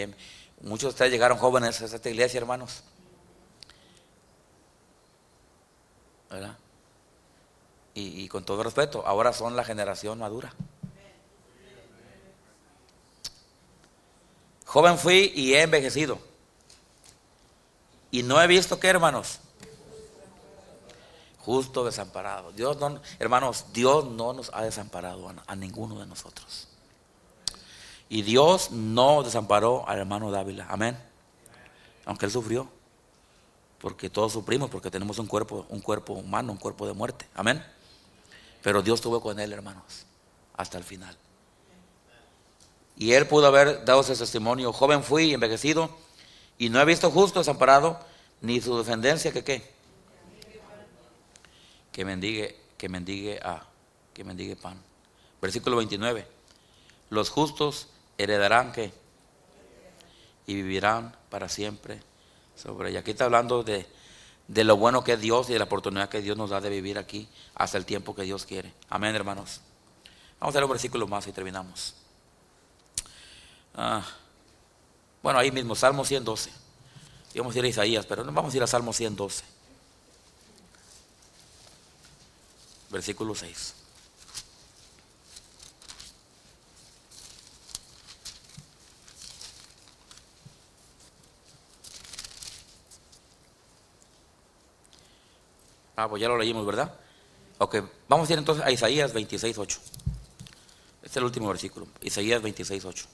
muchos 0.61 0.83
de 0.83 0.89
ustedes 0.89 1.11
llegaron 1.11 1.37
jóvenes 1.37 1.81
a 1.81 1.85
esta 1.85 2.09
iglesia, 2.09 2.37
hermanos. 2.37 2.83
¿Verdad? 6.29 6.57
Y, 7.95 8.27
con 8.27 8.43
todo 8.43 8.63
respeto, 8.63 9.05
ahora 9.05 9.33
son 9.33 9.55
la 9.55 9.63
generación 9.63 10.17
madura. 10.17 10.51
Joven 14.65 14.97
fui 14.97 15.31
y 15.35 15.53
he 15.53 15.61
envejecido. 15.61 16.17
Y 18.09 18.23
no 18.23 18.41
he 18.41 18.47
visto 18.47 18.79
qué, 18.79 18.87
hermanos. 18.87 19.39
Justo 21.37 21.85
desamparado. 21.85 22.51
Dios 22.51 22.77
no, 22.77 22.99
hermanos, 23.19 23.65
Dios 23.73 24.05
no 24.05 24.33
nos 24.33 24.49
ha 24.53 24.63
desamparado 24.63 25.31
a, 25.45 25.55
ninguno 25.55 25.99
de 25.99 26.07
nosotros. 26.07 26.67
Y 28.09 28.23
Dios 28.23 28.71
no 28.71 29.21
desamparó 29.21 29.87
al 29.87 29.99
hermano 29.99 30.31
Dávila. 30.31 30.65
Amén. 30.67 30.97
Aunque 32.05 32.25
él 32.25 32.31
sufrió. 32.31 32.67
Porque 33.77 34.09
todos 34.09 34.31
sufrimos, 34.31 34.69
porque 34.71 34.89
tenemos 34.89 35.19
un 35.19 35.27
cuerpo, 35.27 35.67
un 35.69 35.81
cuerpo 35.81 36.13
humano, 36.13 36.53
un 36.53 36.57
cuerpo 36.57 36.87
de 36.87 36.93
muerte. 36.93 37.27
Amén. 37.35 37.63
Pero 38.63 38.81
Dios 38.81 38.99
estuvo 38.99 39.21
con 39.21 39.39
él, 39.39 39.53
hermanos, 39.53 40.05
hasta 40.55 40.77
el 40.79 40.83
final. 40.83 41.15
Y 42.95 43.11
él 43.11 43.27
pudo 43.27 43.47
haber 43.47 43.83
dado 43.85 44.01
ese 44.01 44.15
testimonio, 44.15 44.71
joven 44.71 45.03
fui 45.03 45.25
y 45.25 45.33
envejecido, 45.33 45.89
y 46.57 46.69
no 46.69 46.79
he 46.79 46.85
visto 46.85 47.11
justo 47.11 47.39
desamparado, 47.39 47.99
ni 48.41 48.61
su 48.61 48.77
descendencia 48.77 49.31
que 49.33 49.43
qué. 49.43 49.73
Que 51.91 52.05
mendigue, 52.05 52.57
que 52.77 52.89
mendigue 52.89 53.39
a, 53.43 53.65
que 54.13 54.23
mendigue 54.23 54.55
pan. 54.55 54.81
Versículo 55.41 55.77
29. 55.77 56.25
Los 57.09 57.29
justos 57.29 57.89
heredarán 58.17 58.71
qué. 58.71 58.93
Y 60.47 60.55
vivirán 60.55 61.15
para 61.29 61.49
siempre 61.49 62.01
sobre 62.55 62.89
ella. 62.89 63.01
Aquí 63.01 63.11
está 63.11 63.25
hablando 63.25 63.63
de, 63.63 63.85
de 64.47 64.63
lo 64.63 64.77
bueno 64.77 65.03
que 65.03 65.13
es 65.13 65.21
Dios 65.21 65.49
y 65.49 65.53
de 65.53 65.59
la 65.59 65.65
oportunidad 65.65 66.09
que 66.09 66.21
Dios 66.21 66.37
nos 66.37 66.49
da 66.49 66.61
de 66.61 66.69
vivir 66.69 66.97
aquí 66.97 67.27
hasta 67.55 67.77
el 67.77 67.85
tiempo 67.85 68.15
que 68.15 68.23
Dios 68.23 68.45
quiere. 68.45 68.73
Amén, 68.89 69.15
hermanos. 69.15 69.61
Vamos 70.39 70.55
a 70.55 70.59
leer 70.59 70.65
un 70.65 70.71
versículo 70.71 71.07
más 71.07 71.25
y 71.27 71.31
terminamos. 71.31 71.93
Ah, 73.75 74.05
bueno, 75.21 75.39
ahí 75.39 75.51
mismo, 75.51 75.75
Salmo 75.75 76.03
112. 76.03 76.51
Íbamos 77.33 77.55
a 77.55 77.59
ir 77.59 77.65
a 77.65 77.67
Isaías, 77.67 78.05
pero 78.05 78.23
no 78.23 78.31
vamos 78.31 78.53
a 78.53 78.57
ir 78.57 78.63
a 78.63 78.67
Salmo 78.67 78.93
112. 78.93 79.43
Versículo 82.91 83.33
6. 83.33 83.82
Ah, 95.95 96.09
pues 96.09 96.21
ya 96.21 96.27
lo 96.27 96.37
leímos, 96.37 96.65
¿verdad? 96.65 96.93
Ok, 97.59 97.77
vamos 98.07 98.29
a 98.29 98.33
ir 98.33 98.39
entonces 98.39 98.65
a 98.65 98.71
Isaías 98.71 99.13
26, 99.13 99.57
8. 99.57 99.79
Este 101.03 101.07
es 101.07 101.17
el 101.17 101.23
último 101.23 101.49
versículo. 101.49 101.87
Isaías 102.01 102.41
26, 102.41 102.83
8. 102.85 103.05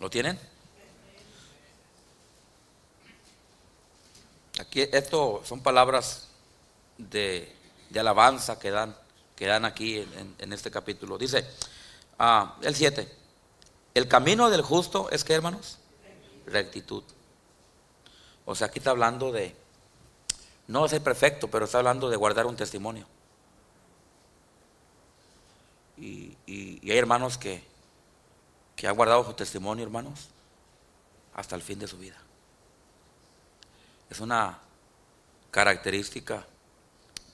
¿Lo 0.00 0.08
tienen? 0.08 0.38
Aquí, 4.58 4.80
esto 4.90 5.42
son 5.44 5.60
palabras 5.62 6.29
de, 7.08 7.54
alabanza 7.96 8.58
que 8.58 8.70
dan, 8.70 8.96
que 9.36 9.46
dan 9.46 9.64
aquí 9.64 10.06
en, 10.38 10.52
este 10.52 10.70
capítulo. 10.70 11.18
Dice, 11.18 11.46
ah, 12.18 12.56
el 12.62 12.74
7, 12.74 13.08
el 13.94 14.08
camino 14.08 14.50
del 14.50 14.62
justo 14.62 15.10
es 15.10 15.24
que, 15.24 15.34
hermanos, 15.34 15.78
rectitud. 16.46 17.04
O 18.44 18.54
sea, 18.54 18.68
aquí 18.68 18.78
está 18.78 18.90
hablando 18.90 19.32
de, 19.32 19.54
no 20.68 20.88
ser 20.88 21.02
perfecto, 21.02 21.48
pero 21.48 21.64
está 21.64 21.78
hablando 21.78 22.08
de 22.08 22.16
guardar 22.16 22.46
un 22.46 22.56
testimonio. 22.56 23.06
y 25.96 26.90
hay 26.90 26.96
hermanos 26.96 27.36
que, 27.36 27.62
que 28.80 28.88
ha 28.88 28.92
guardado 28.92 29.22
su 29.26 29.34
testimonio, 29.34 29.84
hermanos, 29.84 30.28
hasta 31.34 31.54
el 31.54 31.60
fin 31.60 31.78
de 31.78 31.86
su 31.86 31.98
vida. 31.98 32.16
Es 34.08 34.20
una 34.20 34.58
característica 35.50 36.46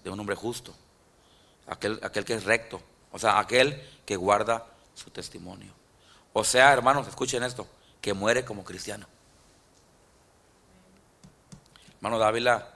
de 0.07 0.13
un 0.13 0.21
hombre 0.21 0.37
justo, 0.37 0.73
aquel, 1.67 1.99
aquel 2.01 2.25
que 2.25 2.35
es 2.35 2.45
recto, 2.45 2.81
o 3.11 3.19
sea, 3.19 3.41
aquel 3.41 3.83
que 4.07 4.15
guarda 4.15 4.65
su 4.95 5.11
testimonio. 5.11 5.73
O 6.33 6.45
sea, 6.45 6.73
hermanos, 6.73 7.09
escuchen 7.09 7.43
esto, 7.43 7.67
que 8.01 8.15
muere 8.15 8.45
como 8.45 8.63
cristiano. 8.63 9.09
Hermano 11.97 12.21
Dávila, 12.21 12.73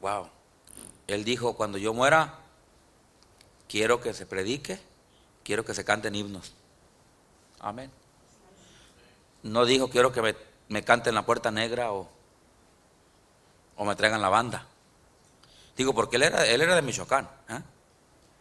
wow, 0.00 0.28
él 1.06 1.24
dijo, 1.24 1.54
cuando 1.54 1.76
yo 1.76 1.92
muera, 1.92 2.38
quiero 3.68 4.00
que 4.00 4.14
se 4.14 4.24
predique, 4.24 4.80
quiero 5.44 5.62
que 5.62 5.74
se 5.74 5.84
canten 5.84 6.14
himnos. 6.14 6.54
Amén. 7.58 7.90
No 9.42 9.66
dijo 9.66 9.90
quiero 9.90 10.10
que 10.10 10.22
me, 10.22 10.34
me 10.68 10.82
canten 10.84 11.14
la 11.14 11.26
puerta 11.26 11.50
negra 11.50 11.92
o, 11.92 12.08
o 13.76 13.84
me 13.84 13.94
traigan 13.94 14.22
la 14.22 14.30
banda. 14.30 14.66
Digo, 15.76 15.94
porque 15.94 16.16
él 16.16 16.24
era, 16.24 16.46
él 16.46 16.60
era 16.60 16.74
de 16.74 16.82
Michoacán. 16.82 17.28
¿eh? 17.48 17.60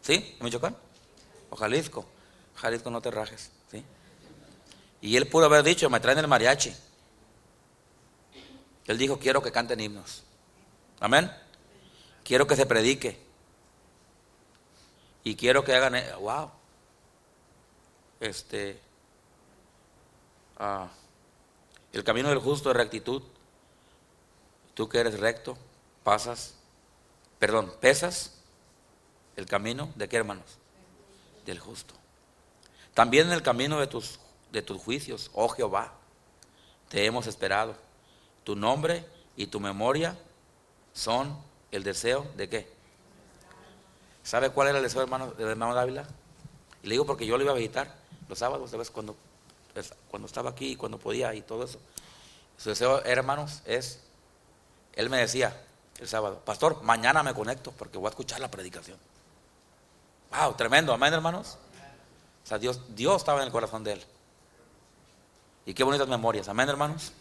¿Sí? 0.02 0.36
¿De 0.38 0.44
Michoacán? 0.44 0.76
O 1.50 1.56
Jalisco. 1.56 2.06
Jalisco 2.56 2.90
no 2.90 3.02
te 3.02 3.12
rajes. 3.12 3.52
¿sí? 3.72 3.84
Y 5.02 5.16
él 5.16 5.28
pudo 5.28 5.46
haber 5.46 5.64
dicho, 5.64 5.90
me 5.90 6.00
traen 6.00 6.18
el 6.18 6.28
mariachi. 6.28 6.76
Él 8.86 8.98
dijo, 8.98 9.20
quiero 9.20 9.42
que 9.42 9.52
canten 9.52 9.80
himnos. 9.80 10.24
Amén. 11.00 11.32
Quiero 12.24 12.48
que 12.48 12.56
se 12.56 12.66
predique. 12.66 13.20
Y 15.24 15.36
quiero 15.36 15.64
que 15.64 15.76
hagan, 15.76 15.96
wow. 16.20 16.52
Este, 18.20 18.82
Ah, 20.60 20.90
el 21.94 22.04
camino 22.04 22.28
del 22.28 22.40
justo 22.40 22.70
es 22.70 22.76
rectitud. 22.76 23.24
Tú 24.74 24.90
que 24.90 25.00
eres 25.00 25.20
recto, 25.20 25.58
pasas, 26.04 26.56
perdón, 27.40 27.74
pesas 27.80 28.34
el 29.36 29.46
camino 29.46 29.92
de 29.96 30.08
qué 30.08 30.18
hermanos? 30.18 30.46
Del 31.46 31.60
justo. 31.60 31.96
También 32.94 33.28
en 33.28 33.34
el 33.34 33.42
camino 33.42 33.80
de 33.80 33.88
tus, 33.88 34.20
de 34.52 34.62
tus 34.62 34.82
juicios, 34.82 35.32
oh 35.34 35.50
Jehová, 35.50 35.94
te 36.90 37.06
hemos 37.06 37.28
esperado. 37.28 37.76
Tu 38.44 38.56
nombre 38.56 39.06
y 39.36 39.48
tu 39.48 39.60
memoria 39.60 40.18
son 40.94 41.38
el 41.72 41.84
deseo 41.84 42.28
de 42.36 42.50
qué? 42.50 42.72
¿Sabe 44.24 44.50
cuál 44.50 44.68
era 44.68 44.78
el 44.78 44.84
deseo 44.84 45.06
del 45.06 45.48
hermano 45.48 45.74
Dávila? 45.74 46.06
Y 46.84 46.88
le 46.88 46.94
digo 46.94 47.06
porque 47.06 47.26
yo 47.26 47.38
lo 47.38 47.44
iba 47.44 47.54
a 47.54 47.56
visitar 47.56 47.96
los 48.28 48.38
sábados, 48.38 48.70
¿sabes? 48.70 48.92
Cuando 48.92 49.16
cuando 50.10 50.28
estaba 50.28 50.50
aquí, 50.50 50.76
cuando 50.76 50.98
podía 50.98 51.34
y 51.34 51.42
todo 51.42 51.64
eso. 51.64 51.80
Su 52.58 52.70
deseo, 52.70 53.04
hermanos, 53.06 53.62
es, 53.66 54.02
él 54.94 55.10
me 55.10 55.18
decía, 55.18 55.56
el 56.00 56.08
sábado. 56.08 56.42
Pastor, 56.46 56.82
mañana 56.84 57.24
me 57.24 57.34
conecto 57.34 57.72
porque 57.72 57.98
voy 57.98 58.08
a 58.08 58.10
escuchar 58.10 58.40
la 58.40 58.50
predicación. 58.50 58.98
Wow, 60.32 60.54
tremendo, 60.54 60.94
amén, 60.94 61.14
hermanos. 61.14 61.58
O 62.44 62.48
sea, 62.48 62.58
Dios, 62.58 62.82
Dios 62.96 63.18
estaba 63.18 63.40
en 63.42 63.48
el 63.48 63.52
corazón 63.52 63.84
de 63.84 63.94
él. 63.94 64.06
Y 65.66 65.74
qué 65.74 65.84
bonitas 65.84 66.08
memorias, 66.08 66.48
amén, 66.48 66.70
hermanos. 66.70 67.12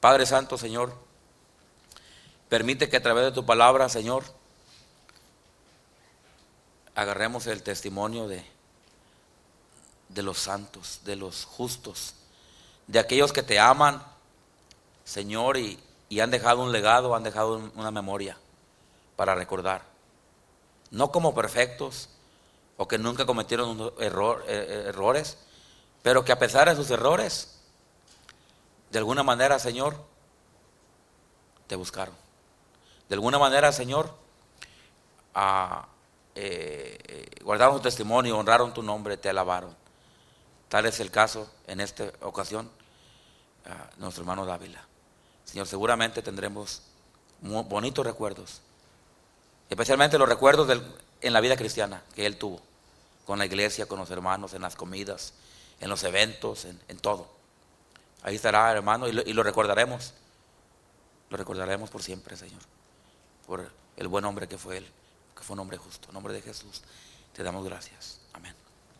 Padre 0.00 0.26
Santo, 0.26 0.58
Señor, 0.58 0.92
permite 2.48 2.88
que 2.88 2.96
a 2.96 3.02
través 3.02 3.24
de 3.24 3.32
tu 3.32 3.46
palabra, 3.46 3.88
Señor, 3.88 4.24
agarremos 6.94 7.46
el 7.46 7.62
testimonio 7.62 8.28
de, 8.28 8.44
de 10.08 10.22
los 10.22 10.38
santos, 10.38 11.00
de 11.04 11.16
los 11.16 11.44
justos, 11.44 12.14
de 12.86 12.98
aquellos 12.98 13.32
que 13.32 13.42
te 13.42 13.58
aman, 13.58 14.02
Señor, 15.04 15.56
y, 15.56 15.78
y 16.14 16.20
han 16.20 16.30
dejado 16.30 16.62
un 16.62 16.70
legado, 16.70 17.16
han 17.16 17.24
dejado 17.24 17.72
una 17.74 17.90
memoria 17.90 18.36
para 19.16 19.34
recordar. 19.34 19.82
No 20.92 21.10
como 21.10 21.34
perfectos 21.34 22.08
o 22.76 22.86
que 22.86 22.98
nunca 22.98 23.26
cometieron 23.26 23.80
eh, 23.98 24.12
eh, 24.46 24.84
errores, 24.86 25.38
pero 26.04 26.24
que 26.24 26.30
a 26.30 26.38
pesar 26.38 26.68
de 26.68 26.76
sus 26.76 26.88
errores, 26.92 27.58
de 28.92 28.98
alguna 28.98 29.24
manera, 29.24 29.58
Señor, 29.58 29.96
te 31.66 31.74
buscaron. 31.74 32.14
De 33.08 33.16
alguna 33.16 33.40
manera, 33.40 33.72
Señor, 33.72 34.14
eh, 36.36 37.40
guardaron 37.42 37.78
tu 37.78 37.82
testimonio, 37.82 38.38
honraron 38.38 38.72
tu 38.72 38.84
nombre, 38.84 39.16
te 39.16 39.30
alabaron. 39.30 39.74
Tal 40.68 40.86
es 40.86 41.00
el 41.00 41.10
caso 41.10 41.50
en 41.66 41.80
esta 41.80 42.04
ocasión, 42.20 42.70
nuestro 43.98 44.22
hermano 44.22 44.46
Dávila. 44.46 44.93
Señor, 45.44 45.66
seguramente 45.66 46.22
tendremos 46.22 46.82
bonitos 47.40 48.04
recuerdos, 48.04 48.60
especialmente 49.68 50.18
los 50.18 50.28
recuerdos 50.28 50.68
en 51.20 51.32
la 51.32 51.40
vida 51.40 51.56
cristiana 51.56 52.02
que 52.14 52.26
él 52.26 52.38
tuvo, 52.38 52.60
con 53.26 53.38
la 53.38 53.46
iglesia, 53.46 53.86
con 53.86 53.98
los 53.98 54.10
hermanos, 54.10 54.54
en 54.54 54.62
las 54.62 54.76
comidas, 54.76 55.34
en 55.80 55.90
los 55.90 56.02
eventos, 56.04 56.64
en, 56.64 56.98
todo. 56.98 57.28
Ahí 58.22 58.36
estará, 58.36 58.72
hermano, 58.72 59.08
y 59.08 59.12
lo, 59.12 59.22
y 59.22 59.32
lo 59.32 59.42
recordaremos. 59.42 60.14
Lo 61.30 61.36
recordaremos 61.36 61.90
por 61.90 62.02
siempre, 62.02 62.36
Señor, 62.36 62.60
por 63.46 63.70
el 63.96 64.08
buen 64.08 64.24
hombre 64.24 64.48
que 64.48 64.58
fue 64.58 64.78
él, 64.78 64.86
que 65.36 65.42
fue 65.42 65.54
un 65.54 65.60
hombre 65.60 65.76
justo, 65.76 66.08
en 66.08 66.14
nombre 66.14 66.32
de 66.32 66.42
Jesús. 66.42 66.82
Te 67.32 67.42
damos 67.42 67.64
gracias. 67.64 68.23